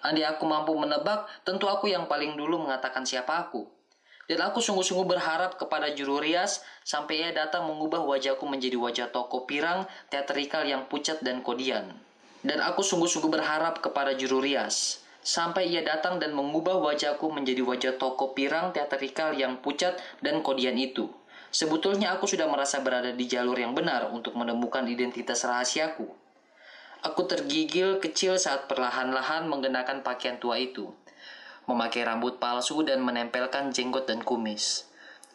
Andai 0.00 0.24
aku 0.24 0.48
mampu 0.48 0.72
menebak, 0.72 1.28
tentu 1.44 1.68
aku 1.68 1.92
yang 1.92 2.08
paling 2.08 2.40
dulu 2.40 2.64
mengatakan 2.64 3.04
siapa 3.04 3.44
aku. 3.44 3.68
Dan 4.24 4.40
aku 4.48 4.64
sungguh-sungguh 4.64 5.04
berharap 5.04 5.60
kepada 5.60 5.92
juru 5.92 6.24
rias 6.24 6.64
sampai 6.88 7.20
ia 7.20 7.36
datang 7.36 7.68
mengubah 7.68 8.00
wajahku 8.00 8.48
menjadi 8.48 8.80
wajah 8.80 9.08
toko 9.12 9.44
pirang, 9.44 9.84
teatrikal 10.08 10.64
yang 10.64 10.88
pucat 10.88 11.20
dan 11.20 11.44
kodian. 11.44 12.00
Dan 12.40 12.64
aku 12.64 12.80
sungguh-sungguh 12.80 13.28
berharap 13.28 13.84
kepada 13.84 14.16
juru 14.16 14.40
rias 14.40 15.01
sampai 15.22 15.70
ia 15.70 15.86
datang 15.86 16.18
dan 16.18 16.34
mengubah 16.34 16.82
wajahku 16.82 17.30
menjadi 17.30 17.62
wajah 17.62 17.94
toko 17.96 18.34
pirang 18.34 18.74
teatrikal 18.74 19.30
yang 19.32 19.62
pucat 19.62 19.96
dan 20.18 20.42
kodian 20.42 20.74
itu. 20.74 21.08
Sebetulnya 21.54 22.18
aku 22.18 22.26
sudah 22.26 22.50
merasa 22.50 22.82
berada 22.82 23.14
di 23.14 23.24
jalur 23.30 23.54
yang 23.54 23.72
benar 23.72 24.10
untuk 24.10 24.34
menemukan 24.34 24.82
identitas 24.90 25.46
rahasiaku. 25.46 26.10
Aku 27.02 27.26
tergigil 27.26 27.98
kecil 27.98 28.38
saat 28.38 28.70
perlahan-lahan 28.70 29.50
mengenakan 29.50 30.06
pakaian 30.06 30.38
tua 30.38 30.58
itu, 30.58 30.94
memakai 31.66 32.06
rambut 32.06 32.38
palsu 32.38 32.82
dan 32.86 33.02
menempelkan 33.02 33.74
jenggot 33.74 34.06
dan 34.06 34.22
kumis. 34.22 34.86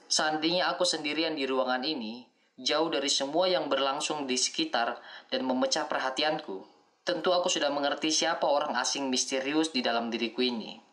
Seandainya 0.08 0.72
aku 0.72 0.88
sendirian 0.88 1.36
di 1.36 1.44
ruangan 1.44 1.84
ini, 1.84 2.24
jauh 2.56 2.88
dari 2.88 3.12
semua 3.12 3.52
yang 3.52 3.68
berlangsung 3.68 4.26
di 4.26 4.40
sekitar 4.40 4.98
dan 5.28 5.44
memecah 5.44 5.86
perhatianku, 5.92 6.77
tentu 7.08 7.32
aku 7.32 7.48
sudah 7.48 7.72
mengerti 7.72 8.12
siapa 8.12 8.44
orang 8.44 8.76
asing 8.76 9.08
misterius 9.08 9.72
di 9.72 9.80
dalam 9.80 10.12
diriku 10.12 10.44
ini. 10.44 10.84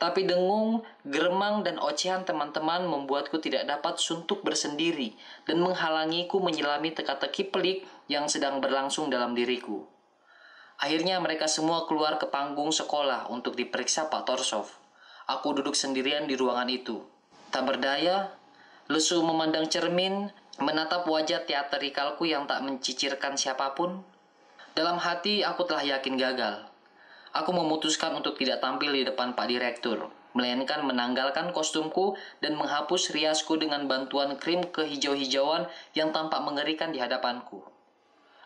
Tapi 0.00 0.24
dengung, 0.26 0.80
geremang, 1.04 1.62
dan 1.62 1.76
ocehan 1.78 2.26
teman-teman 2.26 2.88
membuatku 2.88 3.36
tidak 3.38 3.68
dapat 3.68 4.00
suntuk 4.00 4.42
bersendiri 4.42 5.14
dan 5.44 5.60
menghalangiku 5.62 6.40
menyelami 6.42 6.90
teka-teki 6.90 7.52
pelik 7.52 7.84
yang 8.10 8.26
sedang 8.26 8.58
berlangsung 8.58 9.12
dalam 9.12 9.36
diriku. 9.36 9.86
Akhirnya 10.80 11.20
mereka 11.20 11.44
semua 11.44 11.84
keluar 11.84 12.16
ke 12.16 12.32
panggung 12.32 12.72
sekolah 12.72 13.28
untuk 13.28 13.52
diperiksa 13.60 14.08
Pak 14.08 14.24
Torsov. 14.24 14.72
Aku 15.28 15.52
duduk 15.52 15.76
sendirian 15.76 16.24
di 16.24 16.34
ruangan 16.34 16.72
itu. 16.72 17.04
Tak 17.52 17.68
berdaya, 17.68 18.32
lesu 18.88 19.20
memandang 19.20 19.68
cermin, 19.68 20.32
menatap 20.56 21.04
wajah 21.04 21.44
teaterikalku 21.44 22.24
yang 22.24 22.48
tak 22.48 22.64
mencicirkan 22.64 23.36
siapa 23.36 23.76
pun. 23.76 24.00
Dalam 24.70 25.02
hati 25.02 25.42
aku 25.42 25.66
telah 25.66 25.82
yakin 25.82 26.14
gagal. 26.14 26.62
Aku 27.34 27.50
memutuskan 27.50 28.14
untuk 28.14 28.38
tidak 28.38 28.62
tampil 28.62 28.94
di 28.94 29.02
depan 29.02 29.34
Pak 29.34 29.46
Direktur, 29.50 30.10
melainkan 30.34 30.86
menanggalkan 30.86 31.50
kostumku 31.50 32.14
dan 32.38 32.54
menghapus 32.54 33.10
riasku 33.10 33.58
dengan 33.58 33.90
bantuan 33.90 34.38
krim 34.38 34.62
kehijau-hijauan 34.70 35.66
yang 35.94 36.14
tampak 36.14 36.38
mengerikan 36.42 36.94
di 36.94 37.02
hadapanku. 37.02 37.66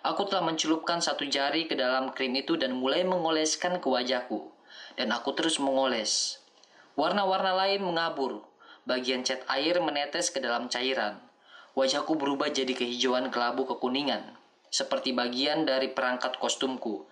Aku 0.05 0.29
telah 0.29 0.45
mencelupkan 0.45 1.01
satu 1.01 1.25
jari 1.25 1.65
ke 1.65 1.77
dalam 1.77 2.13
krim 2.13 2.37
itu 2.37 2.61
dan 2.61 2.77
mulai 2.77 3.09
mengoleskan 3.09 3.81
ke 3.81 3.89
wajahku. 3.89 4.53
Dan 5.01 5.09
aku 5.13 5.33
terus 5.33 5.57
mengoles. 5.57 6.45
Warna-warna 6.93 7.57
lain 7.57 7.81
mengabur. 7.81 8.45
Bagian 8.85 9.25
cat 9.25 9.41
air 9.49 9.81
menetes 9.81 10.29
ke 10.29 10.45
dalam 10.45 10.69
cairan. 10.69 11.25
Wajahku 11.73 12.21
berubah 12.21 12.53
jadi 12.53 12.77
kehijauan 12.77 13.33
kelabu 13.33 13.65
kekuningan. 13.65 14.44
Seperti 14.75 15.15
bagian 15.15 15.63
dari 15.63 15.95
perangkat 15.95 16.43
kostumku 16.43 17.07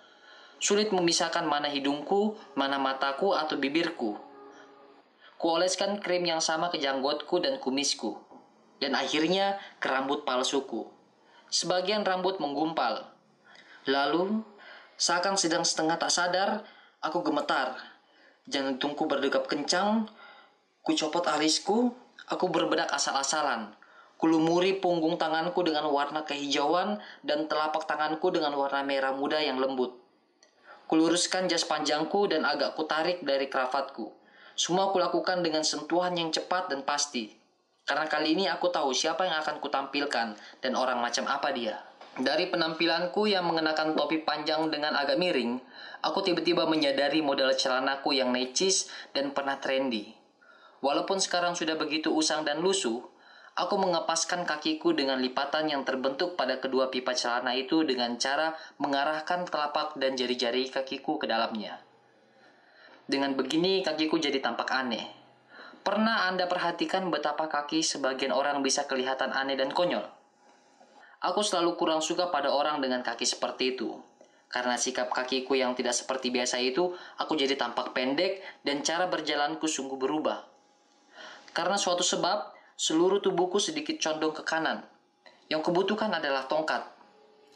Sulit 0.63 0.95
memisahkan 0.95 1.43
mana 1.43 1.67
hidungku, 1.67 2.39
mana 2.55 2.79
mataku, 2.79 3.35
atau 3.35 3.59
bibirku. 3.59 4.15
Kuoleskan 5.35 5.99
krim 5.99 6.23
yang 6.23 6.39
sama 6.39 6.71
ke 6.71 6.79
janggutku 6.79 7.43
dan 7.43 7.59
kumisku. 7.59 8.15
Dan 8.79 8.95
akhirnya 8.95 9.59
ke 9.83 9.91
rambut 9.91 10.23
palsuku. 10.23 10.87
Sebagian 11.51 12.07
rambut 12.07 12.39
menggumpal. 12.39 13.11
Lalu, 13.91 14.47
seakan 14.95 15.35
sedang 15.35 15.67
setengah 15.67 15.99
tak 15.99 16.15
sadar, 16.15 16.63
aku 17.03 17.27
gemetar. 17.27 17.75
Jantungku 18.47 19.11
berdegup 19.11 19.51
kencang, 19.51 20.07
ku 20.87 20.95
copot 20.95 21.27
alisku, 21.27 21.91
aku 22.31 22.47
berbedak 22.47 22.87
asal-asalan. 22.95 23.75
Kulumuri 24.23 24.79
punggung 24.79 25.19
tanganku 25.19 25.67
dengan 25.67 25.91
warna 25.91 26.23
kehijauan 26.23 27.03
dan 27.27 27.51
telapak 27.51 27.91
tanganku 27.91 28.31
dengan 28.31 28.55
warna 28.55 28.87
merah 28.87 29.11
muda 29.11 29.43
yang 29.43 29.59
lembut. 29.59 29.99
Kuluruskan 30.87 31.51
jas 31.51 31.67
panjangku 31.67 32.31
dan 32.31 32.47
agak 32.47 32.79
kutarik 32.79 33.19
dari 33.27 33.51
kravatku. 33.51 34.15
Semua 34.55 34.95
kulakukan 34.95 35.43
dengan 35.43 35.67
sentuhan 35.67 36.15
yang 36.15 36.31
cepat 36.31 36.71
dan 36.71 36.87
pasti. 36.87 37.35
Karena 37.83 38.07
kali 38.07 38.39
ini 38.39 38.47
aku 38.47 38.71
tahu 38.71 38.95
siapa 38.95 39.27
yang 39.27 39.43
akan 39.43 39.59
kutampilkan 39.59 40.39
dan 40.39 40.73
orang 40.79 41.03
macam 41.03 41.27
apa 41.27 41.51
dia. 41.51 41.83
Dari 42.15 42.47
penampilanku 42.47 43.27
yang 43.27 43.43
mengenakan 43.51 43.99
topi 43.99 44.23
panjang 44.23 44.71
dengan 44.71 44.95
agak 44.95 45.19
miring, 45.19 45.59
aku 45.99 46.23
tiba-tiba 46.23 46.63
menyadari 46.71 47.19
model 47.27 47.51
celanaku 47.59 48.15
yang 48.15 48.31
necis 48.31 48.87
dan 49.11 49.35
pernah 49.35 49.59
trendy. 49.59 50.15
Walaupun 50.79 51.19
sekarang 51.19 51.59
sudah 51.59 51.75
begitu 51.75 52.15
usang 52.15 52.47
dan 52.47 52.63
lusuh, 52.63 53.12
Aku 53.53 53.77
mengepaskan 53.77 54.49
kakiku 54.49 54.97
dengan 54.97 55.21
lipatan 55.21 55.69
yang 55.69 55.85
terbentuk 55.85 56.41
pada 56.41 56.57
kedua 56.57 56.89
pipa 56.89 57.13
celana 57.13 57.53
itu 57.53 57.85
dengan 57.85 58.17
cara 58.17 58.57
mengarahkan 58.81 59.45
telapak 59.45 60.01
dan 60.01 60.17
jari-jari 60.17 60.73
kakiku 60.73 61.21
ke 61.21 61.29
dalamnya. 61.29 61.77
Dengan 63.05 63.37
begini 63.37 63.85
kakiku 63.85 64.17
jadi 64.17 64.41
tampak 64.41 64.73
aneh. 64.73 65.05
Pernah 65.85 66.33
Anda 66.33 66.49
perhatikan 66.49 67.13
betapa 67.13 67.53
kaki 67.53 67.85
sebagian 67.85 68.33
orang 68.33 68.65
bisa 68.65 68.89
kelihatan 68.89 69.37
aneh 69.37 69.59
dan 69.59 69.69
konyol? 69.69 70.07
Aku 71.21 71.45
selalu 71.45 71.77
kurang 71.77 72.01
suka 72.01 72.33
pada 72.33 72.49
orang 72.49 72.81
dengan 72.81 73.05
kaki 73.05 73.29
seperti 73.29 73.77
itu. 73.77 74.01
Karena 74.49 74.81
sikap 74.81 75.13
kakiku 75.13 75.57
yang 75.57 75.77
tidak 75.77 75.93
seperti 75.93 76.33
biasa 76.33 76.57
itu, 76.61 76.93
aku 77.21 77.37
jadi 77.37 77.57
tampak 77.61 77.93
pendek 77.93 78.41
dan 78.65 78.81
cara 78.81 79.09
berjalanku 79.13 79.69
sungguh 79.69 80.01
berubah. 80.01 80.45
Karena 81.53 81.77
suatu 81.77 82.05
sebab, 82.05 82.52
seluruh 82.77 83.21
tubuhku 83.21 83.61
sedikit 83.61 84.01
condong 84.01 84.33
ke 84.33 84.43
kanan. 84.45 84.83
Yang 85.53 85.69
kubutuhkan 85.69 86.09
adalah 86.09 86.49
tongkat. 86.49 86.89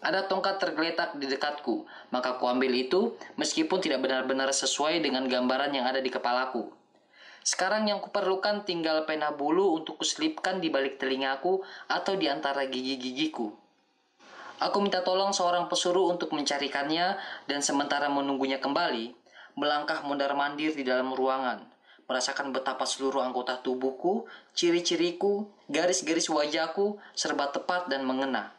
Ada 0.05 0.29
tongkat 0.29 0.61
tergeletak 0.61 1.17
di 1.17 1.25
dekatku, 1.25 1.89
maka 2.13 2.37
kuambil 2.37 2.69
itu 2.77 3.17
meskipun 3.41 3.81
tidak 3.81 4.05
benar-benar 4.05 4.53
sesuai 4.53 5.01
dengan 5.01 5.25
gambaran 5.25 5.73
yang 5.73 5.89
ada 5.89 6.05
di 6.05 6.13
kepalaku. 6.13 6.69
Sekarang 7.41 7.89
yang 7.89 8.03
kuperlukan 8.03 8.67
tinggal 8.67 9.07
pena 9.07 9.33
bulu 9.33 9.81
untuk 9.81 10.03
kuselipkan 10.03 10.61
di 10.61 10.69
balik 10.69 11.01
telingaku 11.01 11.65
atau 11.89 12.13
di 12.19 12.29
antara 12.29 12.69
gigi-gigiku. 12.69 13.55
Aku 14.61 14.77
minta 14.85 15.01
tolong 15.01 15.33
seorang 15.33 15.69
pesuruh 15.69 16.13
untuk 16.13 16.33
mencarikannya 16.33 17.17
dan 17.49 17.61
sementara 17.61 18.09
menunggunya 18.09 18.61
kembali, 18.61 19.15
melangkah 19.57 20.05
mondar-mandir 20.05 20.77
di 20.77 20.85
dalam 20.85 21.13
ruangan 21.13 21.76
merasakan 22.07 22.55
betapa 22.55 22.87
seluruh 22.87 23.23
anggota 23.23 23.59
tubuhku, 23.63 24.31
ciri-ciriku, 24.55 25.51
garis-garis 25.67 26.31
wajahku 26.31 26.99
serba 27.13 27.51
tepat 27.51 27.91
dan 27.91 28.07
mengena. 28.07 28.55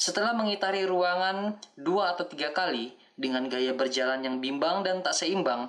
Setelah 0.00 0.32
mengitari 0.32 0.88
ruangan 0.88 1.60
dua 1.76 2.16
atau 2.16 2.24
tiga 2.24 2.50
kali 2.56 2.96
dengan 3.14 3.46
gaya 3.46 3.76
berjalan 3.76 4.24
yang 4.24 4.36
bimbang 4.40 4.82
dan 4.82 5.04
tak 5.04 5.12
seimbang, 5.12 5.68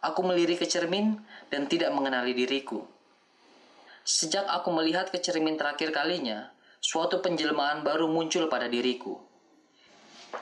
aku 0.00 0.20
melirik 0.24 0.64
ke 0.64 0.66
cermin 0.66 1.20
dan 1.52 1.68
tidak 1.68 1.92
mengenali 1.92 2.32
diriku. 2.32 2.82
Sejak 4.08 4.48
aku 4.48 4.72
melihat 4.72 5.12
ke 5.12 5.20
cermin 5.20 5.60
terakhir 5.60 5.92
kalinya, 5.92 6.48
suatu 6.80 7.20
penjelmaan 7.20 7.84
baru 7.84 8.08
muncul 8.08 8.48
pada 8.48 8.64
diriku. 8.64 9.20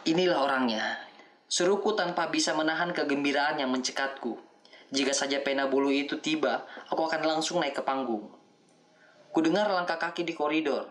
Inilah 0.07 0.39
orangnya. 0.39 1.03
Seruku 1.51 1.95
tanpa 1.99 2.31
bisa 2.31 2.55
menahan 2.55 2.95
kegembiraan 2.95 3.59
yang 3.59 3.75
mencekatku. 3.75 4.46
Jika 4.95 5.11
saja 5.11 5.43
pena 5.43 5.67
bulu 5.67 5.91
itu 5.91 6.23
tiba, 6.23 6.63
aku 6.87 7.11
akan 7.11 7.27
langsung 7.27 7.59
naik 7.59 7.79
ke 7.79 7.83
panggung. 7.83 8.31
Ku 9.35 9.39
dengar 9.43 9.67
langkah 9.69 9.99
kaki 9.99 10.23
di 10.23 10.33
koridor. 10.33 10.87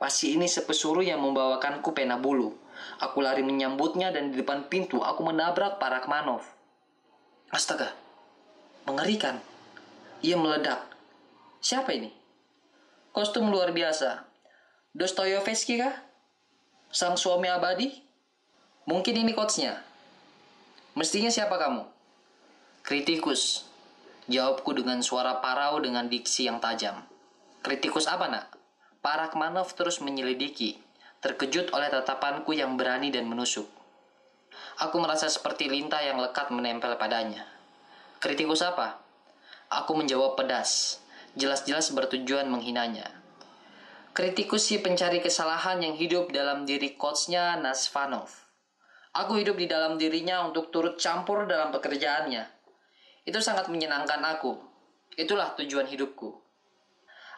Pasti 0.00 0.34
ini 0.34 0.48
sepesuru 0.48 1.04
yang 1.04 1.22
membawakanku 1.22 1.94
pena 1.94 2.18
bulu. 2.18 2.56
Aku 2.98 3.22
lari 3.22 3.46
menyambutnya 3.46 4.10
dan 4.10 4.34
di 4.34 4.42
depan 4.42 4.66
pintu 4.66 4.98
aku 5.04 5.22
menabrak 5.22 5.78
para 5.78 6.02
Kmanov. 6.02 6.42
Astaga, 7.54 7.94
mengerikan. 8.88 9.38
Ia 10.24 10.34
meledak. 10.34 10.90
Siapa 11.62 11.94
ini? 11.94 12.10
Kostum 13.14 13.52
luar 13.52 13.70
biasa. 13.70 14.26
Dostoyevsky 14.90 15.78
kah? 15.78 15.94
Sang 16.90 17.14
suami 17.14 17.46
abadi? 17.46 17.94
Mungkin 18.90 19.14
ini 19.22 19.30
coachnya. 19.36 19.78
Mestinya 20.98 21.30
siapa 21.30 21.54
kamu? 21.54 21.93
Kritikus. 22.84 23.64
Jawabku 24.28 24.76
dengan 24.76 25.00
suara 25.00 25.40
parau 25.40 25.80
dengan 25.80 26.04
diksi 26.04 26.52
yang 26.52 26.60
tajam. 26.60 27.00
Kritikus 27.64 28.04
apa 28.04 28.28
nak? 28.28 28.52
Para 29.00 29.32
Kmanov 29.32 29.72
terus 29.72 30.04
menyelidiki, 30.04 30.76
terkejut 31.24 31.72
oleh 31.72 31.88
tatapanku 31.88 32.52
yang 32.52 32.76
berani 32.76 33.08
dan 33.08 33.24
menusuk. 33.24 33.64
Aku 34.84 35.00
merasa 35.00 35.32
seperti 35.32 35.72
lintah 35.72 36.04
yang 36.04 36.20
lekat 36.20 36.52
menempel 36.52 36.92
padanya. 37.00 37.48
Kritikus 38.20 38.60
apa? 38.60 39.00
Aku 39.72 39.96
menjawab 39.96 40.36
pedas, 40.36 41.00
jelas-jelas 41.40 41.88
bertujuan 41.88 42.52
menghinanya. 42.52 43.08
Kritikus 44.12 44.68
si 44.68 44.84
pencari 44.84 45.24
kesalahan 45.24 45.80
yang 45.80 45.96
hidup 45.96 46.36
dalam 46.36 46.68
diri 46.68 47.00
coachnya 47.00 47.56
Nasvanov. 47.56 48.28
Aku 49.16 49.40
hidup 49.40 49.56
di 49.56 49.72
dalam 49.72 49.96
dirinya 49.96 50.44
untuk 50.44 50.68
turut 50.68 51.00
campur 51.00 51.48
dalam 51.48 51.72
pekerjaannya. 51.72 52.63
Itu 53.24 53.40
sangat 53.40 53.72
menyenangkan 53.72 54.20
aku. 54.20 54.60
Itulah 55.16 55.56
tujuan 55.56 55.88
hidupku. 55.88 56.44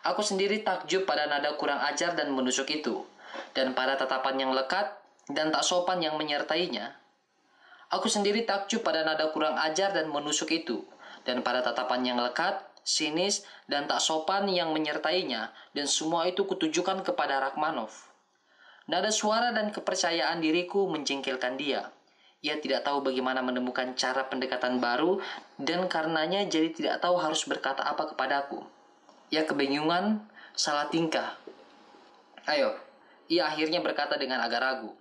Aku 0.07 0.23
sendiri 0.23 0.63
takjub 0.63 1.03
pada 1.03 1.27
nada 1.27 1.59
kurang 1.59 1.83
ajar 1.83 2.15
dan 2.15 2.31
menusuk 2.31 2.71
itu, 2.71 3.03
dan 3.59 3.75
pada 3.75 3.99
tatapan 3.99 4.39
yang 4.39 4.53
lekat 4.55 4.95
dan 5.27 5.51
tak 5.51 5.67
sopan 5.67 5.99
yang 5.99 6.15
menyertainya. 6.15 6.95
Aku 7.91 8.07
sendiri 8.07 8.47
takjub 8.47 8.87
pada 8.87 9.03
nada 9.03 9.31
kurang 9.35 9.59
ajar 9.59 9.91
dan 9.91 10.11
menusuk 10.11 10.51
itu, 10.55 10.87
dan 11.27 11.43
pada 11.43 11.63
tatapan 11.63 12.03
yang 12.07 12.19
lekat, 12.23 12.63
sinis, 12.87 13.43
dan 13.67 13.91
tak 13.91 13.99
sopan 13.99 14.47
yang 14.47 14.71
menyertainya, 14.71 15.51
dan 15.75 15.87
semua 15.91 16.31
itu 16.31 16.47
kutujukan 16.47 17.03
kepada 17.03 17.43
Rakmanov. 17.43 17.91
Nada 18.87 19.11
suara 19.11 19.51
dan 19.51 19.75
kepercayaan 19.75 20.39
diriku 20.39 20.87
menjengkelkan 20.87 21.59
dia. 21.59 21.91
Ia 22.47 22.63
tidak 22.63 22.87
tahu 22.87 23.03
bagaimana 23.03 23.43
menemukan 23.43 23.99
cara 23.99 24.31
pendekatan 24.31 24.79
baru, 24.79 25.19
dan 25.59 25.91
karenanya 25.91 26.47
jadi 26.47 26.71
tidak 26.71 27.03
tahu 27.03 27.19
harus 27.19 27.43
berkata 27.43 27.83
apa 27.83 28.07
kepadaku. 28.15 28.63
Ia 29.35 29.43
kebingungan, 29.43 30.23
salah 30.55 30.87
tingkah. 30.87 31.35
Ayo, 32.47 32.79
ia 33.27 33.51
akhirnya 33.51 33.83
berkata 33.83 34.15
dengan 34.15 34.39
agak 34.47 34.63
ragu. 34.63 34.95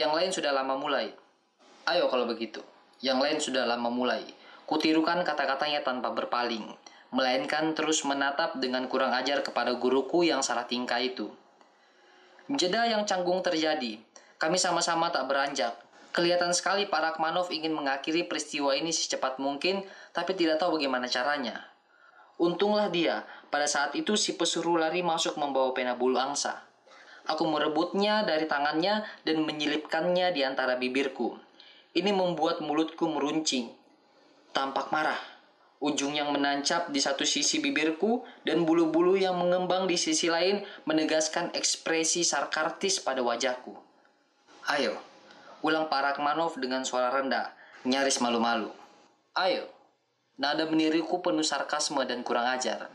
Yang 0.00 0.12
lain 0.16 0.30
sudah 0.32 0.56
lama 0.56 0.80
mulai. 0.80 1.12
Ayo 1.84 2.08
kalau 2.08 2.24
begitu. 2.24 2.64
Yang 3.04 3.18
lain 3.20 3.38
sudah 3.44 3.68
lama 3.68 3.92
mulai. 3.92 4.24
Kutirukan 4.64 5.20
kata-katanya 5.28 5.84
tanpa 5.84 6.08
berpaling, 6.16 6.72
melainkan 7.12 7.76
terus 7.76 8.00
menatap 8.08 8.56
dengan 8.56 8.88
kurang 8.88 9.12
ajar 9.12 9.44
kepada 9.44 9.76
guruku 9.76 10.24
yang 10.24 10.40
salah 10.40 10.64
tingkah 10.64 11.04
itu. 11.04 11.28
Jeda 12.48 12.88
yang 12.88 13.04
canggung 13.04 13.44
terjadi. 13.44 14.00
Kami 14.40 14.56
sama-sama 14.56 15.12
tak 15.12 15.28
beranjak. 15.28 15.87
Kelihatan 16.12 16.50
sekali 16.56 16.88
para 16.88 17.12
Rakmanov 17.12 17.52
ingin 17.52 17.76
mengakhiri 17.76 18.26
peristiwa 18.26 18.74
ini 18.74 18.90
secepat 18.90 19.38
mungkin, 19.38 19.84
tapi 20.16 20.34
tidak 20.34 20.58
tahu 20.58 20.80
bagaimana 20.80 21.06
caranya. 21.06 21.68
Untunglah 22.38 22.86
dia, 22.88 23.26
pada 23.50 23.66
saat 23.66 23.98
itu 23.98 24.14
si 24.14 24.38
pesuruh 24.38 24.78
lari 24.78 25.02
masuk 25.02 25.34
membawa 25.34 25.74
pena 25.74 25.98
bulu 25.98 26.16
angsa. 26.22 26.62
Aku 27.28 27.44
merebutnya 27.44 28.24
dari 28.24 28.48
tangannya 28.48 29.04
dan 29.26 29.44
menyelipkannya 29.44 30.32
di 30.32 30.40
antara 30.46 30.80
bibirku. 30.80 31.36
Ini 31.92 32.14
membuat 32.14 32.64
mulutku 32.64 33.04
meruncing. 33.10 33.68
Tampak 34.54 34.88
marah. 34.94 35.18
Ujung 35.78 36.16
yang 36.16 36.34
menancap 36.34 36.90
di 36.90 36.98
satu 36.98 37.22
sisi 37.22 37.62
bibirku 37.62 38.26
dan 38.42 38.66
bulu-bulu 38.66 39.14
yang 39.14 39.38
mengembang 39.38 39.86
di 39.86 39.94
sisi 39.94 40.26
lain 40.26 40.66
menegaskan 40.90 41.54
ekspresi 41.54 42.26
sarkastis 42.26 42.98
pada 42.98 43.22
wajahku. 43.22 43.78
Ayo, 44.66 44.98
ulang 45.64 45.90
Pak 45.90 46.14
Rakmanov 46.14 46.58
dengan 46.60 46.86
suara 46.86 47.10
rendah, 47.10 47.52
nyaris 47.86 48.22
malu-malu. 48.22 48.70
Ayo, 49.38 49.70
Nada 50.38 50.70
meniriku 50.70 51.18
penuh 51.18 51.42
sarkasme 51.42 52.06
dan 52.06 52.22
kurang 52.22 52.46
ajar. 52.46 52.94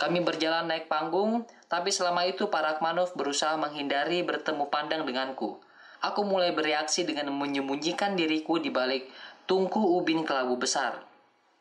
Kami 0.00 0.24
berjalan 0.24 0.72
naik 0.72 0.88
panggung, 0.88 1.44
tapi 1.68 1.92
selama 1.92 2.24
itu 2.24 2.48
Pak 2.48 2.80
Rakmanov 2.80 3.12
berusaha 3.12 3.60
menghindari 3.60 4.24
bertemu 4.24 4.72
pandang 4.72 5.04
denganku. 5.04 5.60
Aku 6.00 6.24
mulai 6.24 6.56
bereaksi 6.56 7.04
dengan 7.04 7.28
menyembunyikan 7.36 8.16
diriku 8.16 8.56
di 8.56 8.72
balik 8.72 9.04
tungku 9.44 10.00
ubin 10.00 10.24
kelabu 10.24 10.56
besar. 10.56 11.04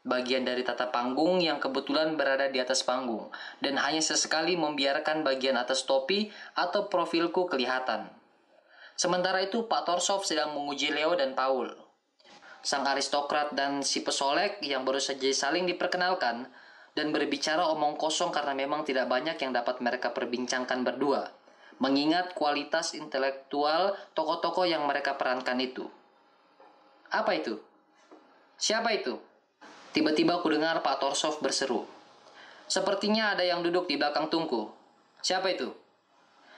Bagian 0.07 0.47
dari 0.47 0.63
tata 0.63 0.87
panggung 0.87 1.43
yang 1.43 1.59
kebetulan 1.59 2.15
berada 2.15 2.47
di 2.47 2.63
atas 2.63 2.87
panggung, 2.87 3.27
dan 3.59 3.75
hanya 3.83 3.99
sesekali 3.99 4.55
membiarkan 4.55 5.27
bagian 5.27 5.59
atas 5.59 5.83
topi 5.83 6.31
atau 6.55 6.87
profilku 6.87 7.51
kelihatan. 7.51 8.07
Sementara 8.97 9.45
itu 9.45 9.69
Pak 9.69 9.85
Torsov 9.85 10.25
sedang 10.25 10.57
menguji 10.57 10.89
Leo 10.89 11.13
dan 11.13 11.37
Paul 11.37 11.87
sang 12.67 12.83
aristokrat 12.83 13.55
dan 13.55 13.79
si 13.79 14.03
pesolek 14.03 14.59
yang 14.59 14.83
baru 14.83 14.99
saja 14.99 15.31
saling 15.31 15.63
diperkenalkan 15.63 16.51
dan 16.97 17.07
berbicara 17.15 17.63
omong 17.71 17.95
kosong 17.95 18.33
karena 18.33 18.51
memang 18.51 18.83
tidak 18.83 19.07
banyak 19.07 19.39
yang 19.39 19.55
dapat 19.55 19.79
mereka 19.79 20.11
perbincangkan 20.11 20.83
berdua, 20.83 21.31
mengingat 21.79 22.35
kualitas 22.35 22.91
intelektual 22.91 23.95
tokoh-tokoh 24.11 24.67
yang 24.67 24.83
mereka 24.83 25.15
perankan 25.15 25.55
itu. 25.63 25.87
Apa 27.07 27.39
itu? 27.39 27.55
Siapa 28.59 28.91
itu? 28.91 29.15
Tiba-tiba 29.95 30.43
aku 30.43 30.51
dengar 30.51 30.83
Pak 30.83 30.99
Torsov 30.99 31.39
berseru. 31.39 31.87
Sepertinya 32.67 33.31
ada 33.31 33.47
yang 33.47 33.63
duduk 33.63 33.87
di 33.87 33.95
belakang 33.95 34.27
tungku. 34.27 34.67
Siapa 35.23 35.55
itu? 35.55 35.71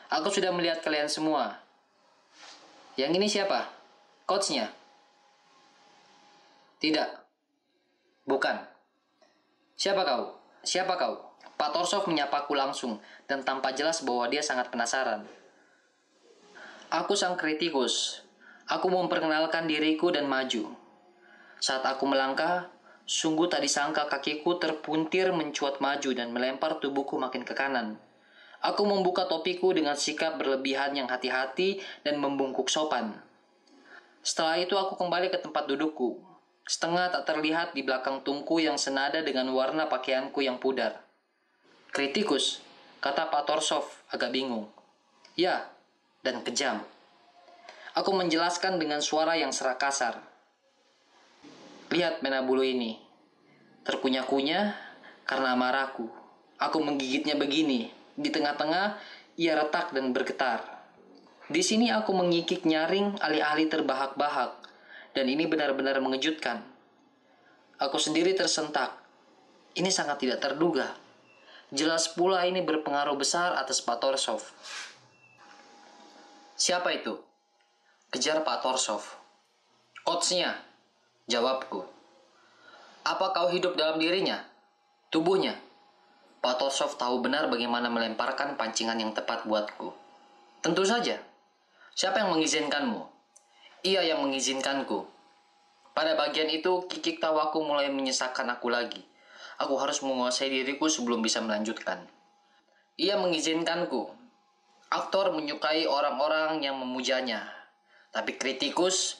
Aku 0.10 0.34
sudah 0.34 0.50
melihat 0.50 0.82
kalian 0.82 1.06
semua. 1.06 1.69
Yang 3.00 3.12
ini 3.16 3.28
siapa? 3.32 3.64
Coachnya. 4.28 4.68
Tidak. 6.84 7.10
Bukan. 8.28 8.60
Siapa 9.80 10.04
kau? 10.04 10.36
Siapa 10.68 11.00
kau? 11.00 11.32
Pak 11.56 11.72
Torsov 11.72 12.12
menyapaku 12.12 12.60
langsung 12.60 13.00
dan 13.24 13.48
tanpa 13.48 13.72
jelas 13.72 14.04
bahwa 14.04 14.28
dia 14.28 14.44
sangat 14.44 14.68
penasaran. 14.68 15.24
Aku 16.92 17.16
sang 17.16 17.40
kritikus. 17.40 18.28
Aku 18.68 18.92
memperkenalkan 18.92 19.64
diriku 19.64 20.12
dan 20.12 20.28
maju. 20.28 20.76
Saat 21.64 21.88
aku 21.88 22.04
melangkah, 22.04 22.68
sungguh 23.08 23.48
tak 23.48 23.64
disangka 23.64 24.12
kakiku 24.12 24.60
terpuntir 24.60 25.32
mencuat 25.32 25.80
maju 25.80 26.12
dan 26.12 26.36
melempar 26.36 26.84
tubuhku 26.84 27.16
makin 27.16 27.48
ke 27.48 27.56
kanan. 27.56 27.96
Aku 28.60 28.84
membuka 28.84 29.24
topiku 29.24 29.72
dengan 29.72 29.96
sikap 29.96 30.36
berlebihan 30.36 30.92
yang 30.92 31.08
hati-hati 31.08 31.80
dan 32.04 32.20
membungkuk 32.20 32.68
sopan. 32.68 33.16
Setelah 34.20 34.60
itu 34.60 34.76
aku 34.76 35.00
kembali 35.00 35.32
ke 35.32 35.40
tempat 35.40 35.64
dudukku, 35.64 36.20
setengah 36.68 37.08
tak 37.08 37.24
terlihat 37.24 37.72
di 37.72 37.88
belakang 37.88 38.20
tungku 38.20 38.60
yang 38.60 38.76
senada 38.76 39.24
dengan 39.24 39.48
warna 39.56 39.88
pakaianku 39.88 40.44
yang 40.44 40.60
pudar. 40.60 41.00
Kritikus, 41.96 42.60
kata 43.00 43.32
Pak 43.32 43.48
Torsov 43.48 43.88
agak 44.12 44.36
bingung. 44.36 44.68
Ya, 45.40 45.72
dan 46.20 46.44
kejam. 46.44 46.84
Aku 47.96 48.12
menjelaskan 48.12 48.76
dengan 48.76 49.00
suara 49.00 49.40
yang 49.40 49.56
serak 49.56 49.80
kasar. 49.80 50.20
Lihat 51.90 52.22
mena 52.22 52.44
bulu 52.46 52.62
ini. 52.62 53.02
Terkunyah-kunyah 53.88 54.78
karena 55.26 55.58
amarahku. 55.58 56.06
Aku 56.62 56.78
menggigitnya 56.84 57.34
begini. 57.40 57.90
Di 58.20 58.36
tengah-tengah, 58.36 59.00
ia 59.40 59.56
retak 59.56 59.96
dan 59.96 60.12
bergetar. 60.12 60.60
Di 61.48 61.64
sini 61.64 61.88
aku 61.88 62.12
mengikik 62.12 62.68
nyaring 62.68 63.16
alih-alih 63.24 63.72
terbahak-bahak 63.72 64.60
dan 65.16 65.26
ini 65.32 65.48
benar-benar 65.48 66.04
mengejutkan. 66.04 66.60
Aku 67.80 67.96
sendiri 67.96 68.36
tersentak. 68.36 68.92
Ini 69.72 69.88
sangat 69.88 70.20
tidak 70.20 70.44
terduga. 70.44 70.92
Jelas 71.72 72.12
pula 72.12 72.44
ini 72.44 72.60
berpengaruh 72.60 73.16
besar 73.16 73.56
atas 73.56 73.80
Pak 73.80 74.04
Torsov. 74.04 74.44
Siapa 76.60 76.92
itu? 76.92 77.16
Kejar 78.12 78.44
Pak 78.44 78.60
Torsov. 78.60 79.08
Otsnya, 80.04 80.60
jawabku. 81.32 81.88
Apa 83.08 83.32
kau 83.32 83.48
hidup 83.48 83.80
dalam 83.80 83.96
dirinya? 83.96 84.44
Tubuhnya? 85.08 85.69
Pak 86.40 86.56
Torsov 86.56 86.96
tahu 86.96 87.20
benar 87.20 87.52
bagaimana 87.52 87.92
melemparkan 87.92 88.56
pancingan 88.56 88.96
yang 88.96 89.12
tepat 89.12 89.44
buatku. 89.44 89.92
Tentu 90.64 90.88
saja. 90.88 91.20
Siapa 91.92 92.24
yang 92.24 92.32
mengizinkanmu? 92.32 93.04
Ia 93.84 94.08
yang 94.08 94.24
mengizinkanku. 94.24 95.04
Pada 95.92 96.16
bagian 96.16 96.48
itu, 96.48 96.88
kikik 96.88 97.20
tawaku 97.20 97.60
mulai 97.60 97.92
menyesakkan 97.92 98.48
aku 98.48 98.72
lagi. 98.72 99.04
Aku 99.60 99.76
harus 99.76 100.00
menguasai 100.00 100.48
diriku 100.48 100.88
sebelum 100.88 101.20
bisa 101.20 101.44
melanjutkan. 101.44 102.08
Ia 102.96 103.20
mengizinkanku. 103.20 104.08
Aktor 104.88 105.36
menyukai 105.36 105.92
orang-orang 105.92 106.64
yang 106.64 106.80
memujanya. 106.80 107.52
Tapi 108.16 108.40
kritikus, 108.40 109.20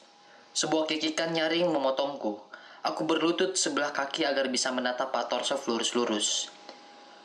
sebuah 0.56 0.88
kikikan 0.88 1.36
nyaring 1.36 1.68
memotongku. 1.68 2.40
Aku 2.88 3.04
berlutut 3.04 3.60
sebelah 3.60 3.92
kaki 3.92 4.24
agar 4.24 4.48
bisa 4.48 4.72
menatap 4.72 5.12
Pak 5.12 5.28
Torsov 5.28 5.60
lurus-lurus. 5.68 6.48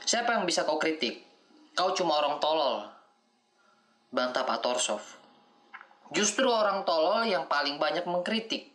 Siapa 0.04 0.36
yang 0.36 0.44
bisa 0.44 0.68
kau 0.68 0.76
kritik? 0.76 1.24
Kau 1.72 1.96
cuma 1.96 2.20
orang 2.20 2.36
tolol. 2.36 2.84
Bantah 4.12 4.44
Pak 4.44 4.60
Torsov. 4.60 5.00
Justru 6.12 6.44
orang 6.44 6.84
tolol 6.84 7.24
yang 7.24 7.48
paling 7.48 7.80
banyak 7.80 8.04
mengkritik. 8.04 8.68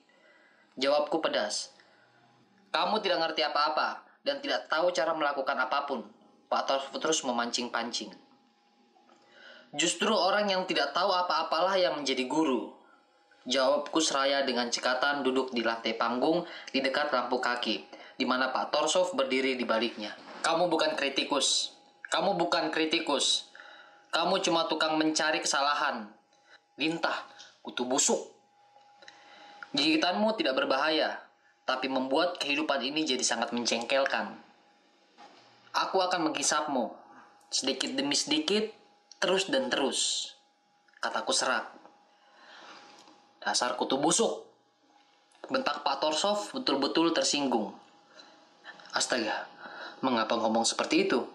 Jawabku 0.81 1.21
pedas. 1.21 1.69
Kamu 2.73 2.97
tidak 3.05 3.21
ngerti 3.21 3.45
apa-apa 3.45 4.01
dan 4.25 4.41
tidak 4.41 4.65
tahu 4.73 4.89
cara 4.89 5.13
melakukan 5.13 5.53
apa 5.53 5.85
pun. 5.85 6.01
Pak 6.49 6.65
Torsov 6.65 6.97
terus 6.97 7.21
memancing-pancing. 7.21 8.09
Justru 9.77 10.09
orang 10.09 10.49
yang 10.49 10.65
tidak 10.65 10.97
tahu 10.97 11.13
apa-apalah 11.13 11.77
yang 11.77 11.93
menjadi 11.93 12.25
guru. 12.25 12.73
Jawabku 13.45 14.01
seraya 14.01 14.41
dengan 14.41 14.73
cekatan 14.73 15.21
duduk 15.21 15.53
di 15.53 15.61
lantai 15.61 15.93
panggung 15.93 16.41
di 16.73 16.81
dekat 16.81 17.13
lampu 17.13 17.37
kaki, 17.37 17.85
di 18.17 18.25
mana 18.25 18.49
Pak 18.49 18.73
Torsov 18.73 19.13
berdiri 19.13 19.53
di 19.53 19.61
baliknya. 19.61 20.28
Kamu 20.39 20.71
bukan 20.71 20.95
kritikus. 20.95 21.75
Kamu 22.07 22.39
bukan 22.39 22.71
kritikus. 22.71 23.51
Kamu 24.09 24.39
cuma 24.39 24.65
tukang 24.71 24.95
mencari 24.95 25.43
kesalahan. 25.43 26.09
Lintah, 26.79 27.27
kutu 27.59 27.83
busuk. 27.83 28.17
Gigitanmu 29.75 30.33
tidak 30.39 30.57
berbahaya, 30.57 31.21
tapi 31.67 31.91
membuat 31.91 32.41
kehidupan 32.41 32.81
ini 32.81 33.05
jadi 33.05 33.21
sangat 33.21 33.53
menjengkelkan. 33.53 34.33
Aku 35.75 36.01
akan 36.01 36.31
menghisapmu, 36.31 36.89
sedikit 37.53 37.93
demi 37.93 38.17
sedikit, 38.17 38.65
terus 39.21 39.45
dan 39.51 39.69
terus. 39.69 40.33
Kataku 40.97 41.35
serak. 41.35 41.69
Dasar 43.43 43.77
kutu 43.77 44.01
busuk. 44.01 44.49
Bentak 45.45 45.85
Pak 45.85 46.01
Torsov 46.01 46.49
betul-betul 46.55 47.13
tersinggung. 47.13 47.77
Astaga, 48.97 49.45
mengapa 50.01 50.35
ngomong 50.39 50.63
seperti 50.63 51.07
itu? 51.07 51.25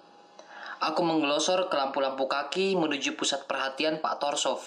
Aku 0.83 1.00
menggelosor 1.00 1.72
ke 1.72 1.77
lampu-lampu 1.79 2.29
kaki 2.29 2.77
menuju 2.77 3.16
pusat 3.16 3.48
perhatian 3.48 4.03
Pak 4.05 4.20
Torsov. 4.20 4.61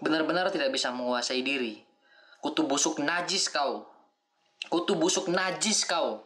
Benar-benar 0.00 0.48
tidak 0.48 0.72
bisa 0.72 0.88
menguasai 0.94 1.44
diri. 1.44 1.84
Kutu 2.40 2.64
busuk 2.64 3.00
najis 3.00 3.52
kau. 3.52 3.84
Kutu 4.72 4.96
busuk 4.96 5.28
najis 5.28 5.84
kau. 5.84 6.24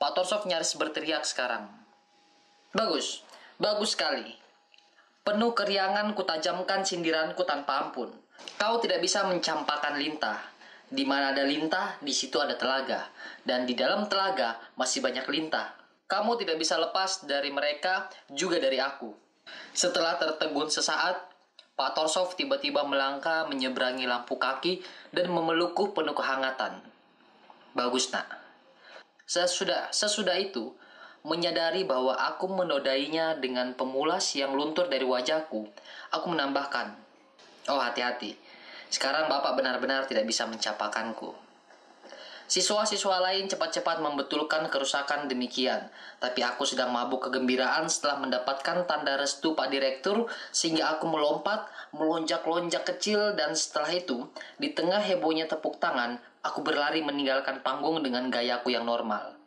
Pak 0.00 0.16
Torsov 0.16 0.48
nyaris 0.48 0.72
berteriak 0.80 1.28
sekarang. 1.28 1.68
Bagus, 2.72 3.26
bagus 3.60 3.92
sekali. 3.92 4.32
Penuh 5.20 5.52
keriangan 5.52 6.16
kutajamkan 6.16 6.86
sindiranku 6.86 7.44
tanpa 7.44 7.88
ampun. 7.88 8.08
Kau 8.56 8.80
tidak 8.80 9.04
bisa 9.04 9.28
mencampakkan 9.28 10.00
lintah. 10.00 10.40
Di 10.88 11.04
mana 11.04 11.36
ada 11.36 11.44
lintah, 11.44 12.00
di 12.00 12.10
situ 12.10 12.40
ada 12.40 12.56
telaga. 12.56 13.12
Dan 13.44 13.68
di 13.68 13.76
dalam 13.76 14.08
telaga 14.08 14.56
masih 14.80 15.04
banyak 15.04 15.28
lintah. 15.28 15.79
Kamu 16.10 16.34
tidak 16.42 16.58
bisa 16.58 16.74
lepas 16.74 17.22
dari 17.22 17.54
mereka, 17.54 18.10
juga 18.34 18.58
dari 18.58 18.82
aku. 18.82 19.14
Setelah 19.70 20.18
tertegun 20.18 20.66
sesaat, 20.66 21.30
Pak 21.78 21.94
Torsov 21.94 22.34
tiba-tiba 22.34 22.82
melangkah 22.82 23.46
menyeberangi 23.46 24.10
lampu 24.10 24.34
kaki 24.34 24.82
dan 25.14 25.30
memelukku 25.30 25.94
penuh 25.94 26.12
kehangatan. 26.12 26.82
Bagus, 27.72 28.10
nak. 28.10 28.26
Sesudah, 29.24 29.94
sesudah 29.94 30.34
itu, 30.34 30.74
menyadari 31.22 31.86
bahwa 31.86 32.18
aku 32.18 32.50
menodainya 32.50 33.38
dengan 33.38 33.78
pemulas 33.78 34.34
yang 34.34 34.50
luntur 34.58 34.90
dari 34.90 35.06
wajahku, 35.06 35.70
aku 36.10 36.26
menambahkan, 36.26 36.98
Oh 37.70 37.78
hati-hati, 37.78 38.34
sekarang 38.90 39.30
Bapak 39.30 39.54
benar-benar 39.54 40.10
tidak 40.10 40.26
bisa 40.26 40.48
mencapakanku. 40.50 41.49
Siswa-siswa 42.50 43.22
lain 43.22 43.46
cepat-cepat 43.46 44.02
membetulkan 44.02 44.66
kerusakan 44.66 45.30
demikian, 45.30 45.86
tapi 46.18 46.42
aku 46.42 46.66
sedang 46.66 46.90
mabuk 46.90 47.30
kegembiraan 47.30 47.86
setelah 47.86 48.18
mendapatkan 48.18 48.90
tanda 48.90 49.14
restu 49.14 49.54
Pak 49.54 49.70
Direktur 49.70 50.26
sehingga 50.50 50.98
aku 50.98 51.06
melompat, 51.06 51.70
melonjak-lonjak 51.94 52.82
kecil 52.82 53.38
dan 53.38 53.54
setelah 53.54 53.94
itu, 53.94 54.26
di 54.58 54.74
tengah 54.74 54.98
hebohnya 54.98 55.46
tepuk 55.46 55.78
tangan, 55.78 56.18
aku 56.42 56.66
berlari 56.66 57.06
meninggalkan 57.06 57.62
panggung 57.62 58.02
dengan 58.02 58.26
gayaku 58.34 58.74
yang 58.74 58.82
normal. 58.82 59.38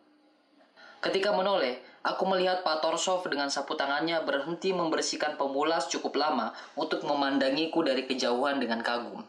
Ketika 1.04 1.36
menoleh, 1.36 1.84
aku 2.08 2.24
melihat 2.24 2.64
Pak 2.64 2.88
Torsov 2.88 3.28
dengan 3.28 3.52
sapu 3.52 3.76
tangannya 3.76 4.24
berhenti 4.24 4.72
membersihkan 4.72 5.36
pemulas 5.36 5.92
cukup 5.92 6.16
lama 6.16 6.56
untuk 6.80 7.04
memandangiku 7.04 7.84
dari 7.84 8.08
kejauhan 8.08 8.64
dengan 8.64 8.80
kagum. 8.80 9.28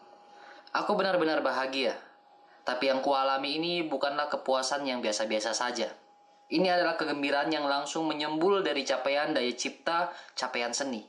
Aku 0.71 0.95
benar-benar 0.95 1.43
bahagia. 1.43 1.99
Tapi 2.65 2.89
yang 2.89 3.05
kualami 3.05 3.61
ini 3.61 3.85
bukanlah 3.85 4.33
kepuasan 4.33 4.89
yang 4.89 5.05
biasa-biasa 5.05 5.53
saja. 5.53 5.93
Ini 6.49 6.69
adalah 6.73 6.97
kegembiraan 6.97 7.53
yang 7.53 7.69
langsung 7.69 8.09
menyembul 8.09 8.65
dari 8.65 8.85
capaian 8.85 9.33
daya 9.37 9.53
cipta, 9.53 10.13
capaian 10.37 10.73
seni. 10.73 11.05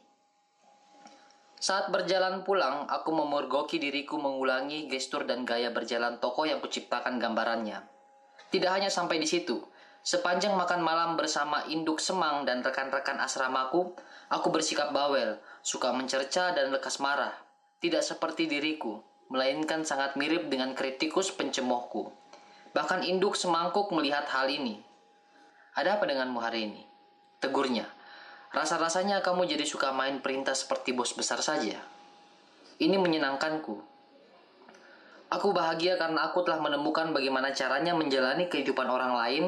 Saat 1.55 1.89
berjalan 1.89 2.43
pulang, 2.43 2.85
aku 2.91 3.15
memurgoki 3.15 3.79
diriku 3.79 4.19
mengulangi 4.19 4.91
gestur 4.91 5.23
dan 5.23 5.47
gaya 5.47 5.71
berjalan 5.71 6.19
toko 6.19 6.43
yang 6.43 6.59
kuciptakan 6.59 7.17
gambarannya. 7.17 7.79
Tidak 8.51 8.71
hanya 8.71 8.91
sampai 8.91 9.17
di 9.17 9.27
situ, 9.27 9.63
Sepanjang 10.05 10.53
makan 10.53 10.85
malam 10.85 11.17
bersama 11.17 11.65
induk 11.65 11.97
semang 11.97 12.45
dan 12.45 12.61
rekan-rekan 12.61 13.17
asramaku, 13.17 13.97
aku 14.29 14.47
bersikap 14.53 14.93
bawel, 14.93 15.41
suka 15.65 15.89
mencerca 15.97 16.53
dan 16.53 16.69
lekas 16.69 17.01
marah. 17.01 17.33
Tidak 17.81 18.05
seperti 18.05 18.45
diriku, 18.45 19.01
melainkan 19.29 19.81
sangat 19.81 20.13
mirip 20.19 20.47
dengan 20.47 20.77
kritikus 20.77 21.33
pencemohku. 21.33 22.13
Bahkan 22.75 23.07
induk 23.07 23.39
semangkuk 23.39 23.89
melihat 23.95 24.27
hal 24.29 24.51
ini. 24.51 24.83
Ada 25.75 25.99
apa 25.99 26.07
denganmu 26.07 26.39
hari 26.39 26.71
ini? 26.71 26.83
Tegurnya. 27.39 27.88
Rasa-rasanya 28.55 29.19
kamu 29.19 29.47
jadi 29.47 29.67
suka 29.67 29.91
main 29.91 30.23
perintah 30.23 30.55
seperti 30.55 30.95
bos 30.95 31.11
besar 31.11 31.43
saja. 31.43 31.75
Ini 32.79 32.95
menyenangkanku. 32.95 33.75
Aku 35.31 35.51
bahagia 35.51 35.99
karena 35.99 36.31
aku 36.31 36.45
telah 36.47 36.61
menemukan 36.63 37.11
bagaimana 37.11 37.51
caranya 37.51 37.91
menjalani 37.91 38.47
kehidupan 38.47 38.88
orang 38.88 39.13
lain 39.17 39.45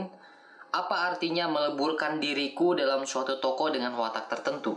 apa 0.67 1.09
artinya 1.09 1.47
meleburkan 1.47 2.19
diriku 2.19 2.75
dalam 2.75 3.07
suatu 3.07 3.39
toko 3.39 3.71
dengan 3.71 3.95
watak 3.95 4.27
tertentu? 4.27 4.75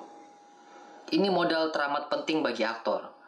Ini 1.11 1.27
modal 1.27 1.75
teramat 1.75 2.07
penting 2.07 2.47
bagi 2.47 2.63
aktor. 2.63 3.20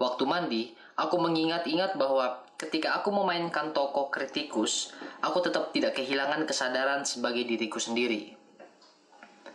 Waktu 0.00 0.24
mandi, 0.24 0.62
aku 0.96 1.16
mengingat-ingat 1.20 1.96
bahwa 1.96 2.44
ketika 2.56 2.94
aku 3.00 3.10
memainkan 3.10 3.74
tokoh 3.74 4.08
kritikus, 4.08 4.94
aku 5.20 5.42
tetap 5.42 5.74
tidak 5.74 5.98
kehilangan 5.98 6.46
kesadaran 6.46 7.02
sebagai 7.02 7.42
diriku 7.42 7.82
sendiri. 7.82 8.38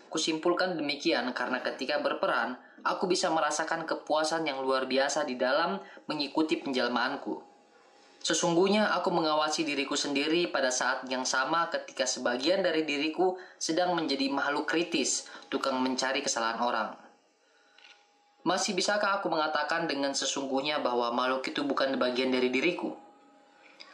Kusimpulkan 0.07 0.79
demikian 0.79 1.31
karena 1.35 1.59
ketika 1.59 1.99
berperan, 1.99 2.55
aku 2.83 3.07
bisa 3.11 3.27
merasakan 3.27 3.83
kepuasan 3.83 4.47
yang 4.47 4.63
luar 4.63 4.87
biasa 4.87 5.27
di 5.27 5.35
dalam 5.35 5.79
mengikuti 6.07 6.59
penjelmaanku. 6.59 7.43
Sesungguhnya 8.23 8.91
aku 8.91 9.07
mengawasi 9.13 9.63
diriku 9.63 9.95
sendiri 9.95 10.51
pada 10.51 10.67
saat 10.67 11.07
yang 11.07 11.23
sama 11.23 11.71
ketika 11.71 12.03
sebagian 12.03 12.59
dari 12.59 12.83
diriku 12.83 13.39
sedang 13.55 13.95
menjadi 13.95 14.27
makhluk 14.27 14.67
kritis, 14.67 15.31
tukang 15.47 15.79
mencari 15.79 16.19
kesalahan 16.19 16.59
orang. 16.59 17.06
Masih 18.47 18.71
bisakah 18.79 19.19
aku 19.19 19.27
mengatakan 19.27 19.91
dengan 19.91 20.15
sesungguhnya 20.15 20.79
bahwa 20.79 21.11
makhluk 21.11 21.51
itu 21.51 21.67
bukan 21.67 21.99
bagian 21.99 22.31
dari 22.31 22.47
diriku? 22.47 22.95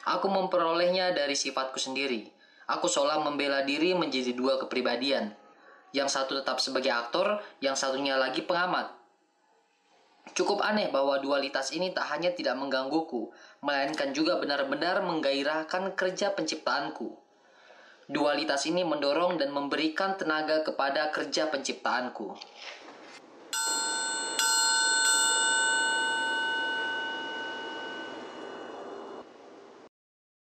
Aku 0.05 0.29
memperolehnya 0.29 1.09
dari 1.09 1.33
sifatku 1.33 1.81
sendiri. 1.81 2.29
Aku 2.69 2.85
seolah 2.85 3.17
membela 3.25 3.65
diri 3.65 3.97
menjadi 3.97 4.29
dua 4.37 4.61
kepribadian. 4.61 5.33
Yang 5.89 6.13
satu 6.13 6.37
tetap 6.37 6.61
sebagai 6.61 6.93
aktor, 6.93 7.41
yang 7.65 7.73
satunya 7.73 8.13
lagi 8.13 8.45
pengamat. 8.45 8.93
Cukup 10.37 10.61
aneh 10.61 10.93
bahwa 10.93 11.17
dualitas 11.17 11.73
ini 11.73 11.89
tak 11.89 12.13
hanya 12.13 12.29
tidak 12.37 12.53
menggangguku, 12.53 13.33
melainkan 13.65 14.13
juga 14.13 14.37
benar-benar 14.37 15.01
menggairahkan 15.01 15.97
kerja 15.97 16.29
penciptaanku. 16.37 17.09
Dualitas 18.05 18.69
ini 18.69 18.85
mendorong 18.85 19.41
dan 19.41 19.49
memberikan 19.49 20.13
tenaga 20.13 20.61
kepada 20.61 21.09
kerja 21.09 21.49
penciptaanku. 21.49 22.37